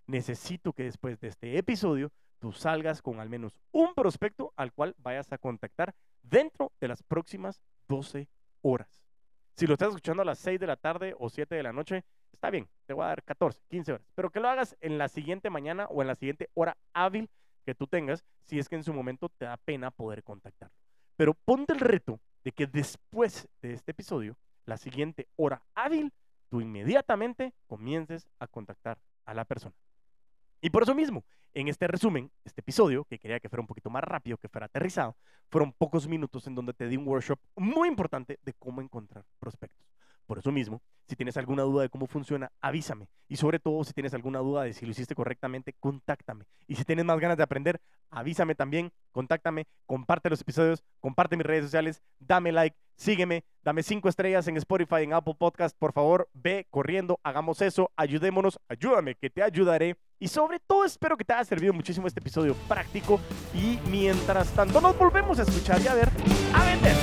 Necesito 0.07 0.73
que 0.73 0.83
después 0.83 1.19
de 1.19 1.27
este 1.27 1.59
episodio 1.59 2.11
tú 2.39 2.51
salgas 2.51 3.03
con 3.03 3.19
al 3.19 3.29
menos 3.29 3.59
un 3.71 3.93
prospecto 3.93 4.51
al 4.55 4.73
cual 4.73 4.95
vayas 4.97 5.31
a 5.31 5.37
contactar 5.37 5.93
dentro 6.23 6.71
de 6.81 6.87
las 6.87 7.03
próximas 7.03 7.61
12 7.87 8.27
horas. 8.63 8.99
Si 9.55 9.67
lo 9.67 9.73
estás 9.73 9.89
escuchando 9.89 10.23
a 10.23 10.25
las 10.25 10.39
6 10.39 10.59
de 10.59 10.65
la 10.65 10.77
tarde 10.77 11.13
o 11.19 11.29
7 11.29 11.53
de 11.53 11.61
la 11.61 11.73
noche, 11.73 12.03
está 12.33 12.49
bien, 12.49 12.67
te 12.87 12.93
voy 12.93 13.03
a 13.05 13.09
dar 13.09 13.23
14, 13.23 13.61
15 13.69 13.93
horas, 13.93 14.07
pero 14.15 14.31
que 14.31 14.39
lo 14.39 14.49
hagas 14.49 14.75
en 14.81 14.97
la 14.97 15.09
siguiente 15.09 15.51
mañana 15.51 15.85
o 15.91 16.01
en 16.01 16.07
la 16.07 16.15
siguiente 16.15 16.49
hora 16.55 16.75
hábil 16.93 17.29
que 17.63 17.75
tú 17.75 17.85
tengas, 17.85 18.25
si 18.45 18.57
es 18.57 18.67
que 18.67 18.77
en 18.77 18.83
su 18.83 18.93
momento 18.93 19.29
te 19.29 19.45
da 19.45 19.57
pena 19.57 19.91
poder 19.91 20.23
contactarlo. 20.23 20.81
Pero 21.15 21.33
ponte 21.33 21.73
el 21.73 21.79
reto 21.79 22.19
de 22.43 22.51
que 22.51 22.67
después 22.67 23.47
de 23.61 23.73
este 23.73 23.91
episodio, 23.91 24.37
la 24.65 24.77
siguiente 24.77 25.27
hora 25.35 25.61
hábil, 25.75 26.13
tú 26.49 26.61
inmediatamente 26.61 27.53
comiences 27.67 28.27
a 28.39 28.47
contactar 28.47 28.99
a 29.25 29.33
la 29.33 29.45
persona. 29.45 29.75
Y 30.61 30.69
por 30.69 30.83
eso 30.83 30.93
mismo, 30.93 31.23
en 31.53 31.67
este 31.67 31.87
resumen, 31.87 32.31
este 32.45 32.61
episodio, 32.61 33.03
que 33.05 33.19
quería 33.19 33.39
que 33.39 33.49
fuera 33.49 33.61
un 33.61 33.67
poquito 33.67 33.89
más 33.89 34.03
rápido, 34.03 34.37
que 34.37 34.47
fuera 34.47 34.67
aterrizado, 34.67 35.15
fueron 35.49 35.73
pocos 35.73 36.07
minutos 36.07 36.47
en 36.47 36.55
donde 36.55 36.73
te 36.73 36.87
di 36.87 36.97
un 36.97 37.07
workshop 37.07 37.39
muy 37.55 37.87
importante 37.87 38.39
de 38.43 38.53
cómo 38.53 38.81
encontrar 38.81 39.25
prospectos. 39.39 39.87
Por 40.31 40.39
eso 40.39 40.49
mismo, 40.53 40.81
si 41.09 41.17
tienes 41.17 41.35
alguna 41.35 41.63
duda 41.63 41.81
de 41.81 41.89
cómo 41.89 42.07
funciona, 42.07 42.49
avísame. 42.61 43.09
Y 43.27 43.35
sobre 43.35 43.59
todo, 43.59 43.83
si 43.83 43.91
tienes 43.91 44.13
alguna 44.13 44.39
duda 44.39 44.63
de 44.63 44.71
si 44.71 44.85
lo 44.85 44.91
hiciste 44.93 45.13
correctamente, 45.13 45.75
contáctame. 45.77 46.45
Y 46.67 46.75
si 46.75 46.85
tienes 46.85 47.03
más 47.03 47.19
ganas 47.19 47.35
de 47.35 47.43
aprender, 47.43 47.81
avísame 48.09 48.55
también, 48.55 48.93
contáctame, 49.11 49.67
comparte 49.85 50.29
los 50.29 50.39
episodios, 50.39 50.85
comparte 51.01 51.35
mis 51.35 51.45
redes 51.45 51.65
sociales, 51.65 52.01
dame 52.17 52.53
like, 52.53 52.77
sígueme, 52.95 53.43
dame 53.61 53.83
cinco 53.83 54.07
estrellas 54.07 54.47
en 54.47 54.55
Spotify, 54.55 55.03
en 55.03 55.11
Apple 55.11 55.35
Podcast. 55.37 55.77
Por 55.77 55.91
favor, 55.91 56.29
ve 56.31 56.65
corriendo, 56.69 57.19
hagamos 57.23 57.61
eso, 57.61 57.91
ayudémonos, 57.97 58.57
ayúdame, 58.69 59.15
que 59.15 59.29
te 59.29 59.43
ayudaré. 59.43 59.97
Y 60.17 60.29
sobre 60.29 60.61
todo, 60.61 60.85
espero 60.85 61.17
que 61.17 61.25
te 61.25 61.33
haya 61.33 61.43
servido 61.43 61.73
muchísimo 61.73 62.07
este 62.07 62.21
episodio 62.21 62.55
práctico. 62.69 63.19
Y 63.53 63.81
mientras 63.89 64.49
tanto, 64.53 64.79
nos 64.79 64.97
volvemos 64.97 65.39
a 65.39 65.41
escuchar 65.41 65.81
y 65.81 65.87
a 65.87 65.93
ver, 65.93 66.07
a 66.53 66.63
vender. 66.63 66.95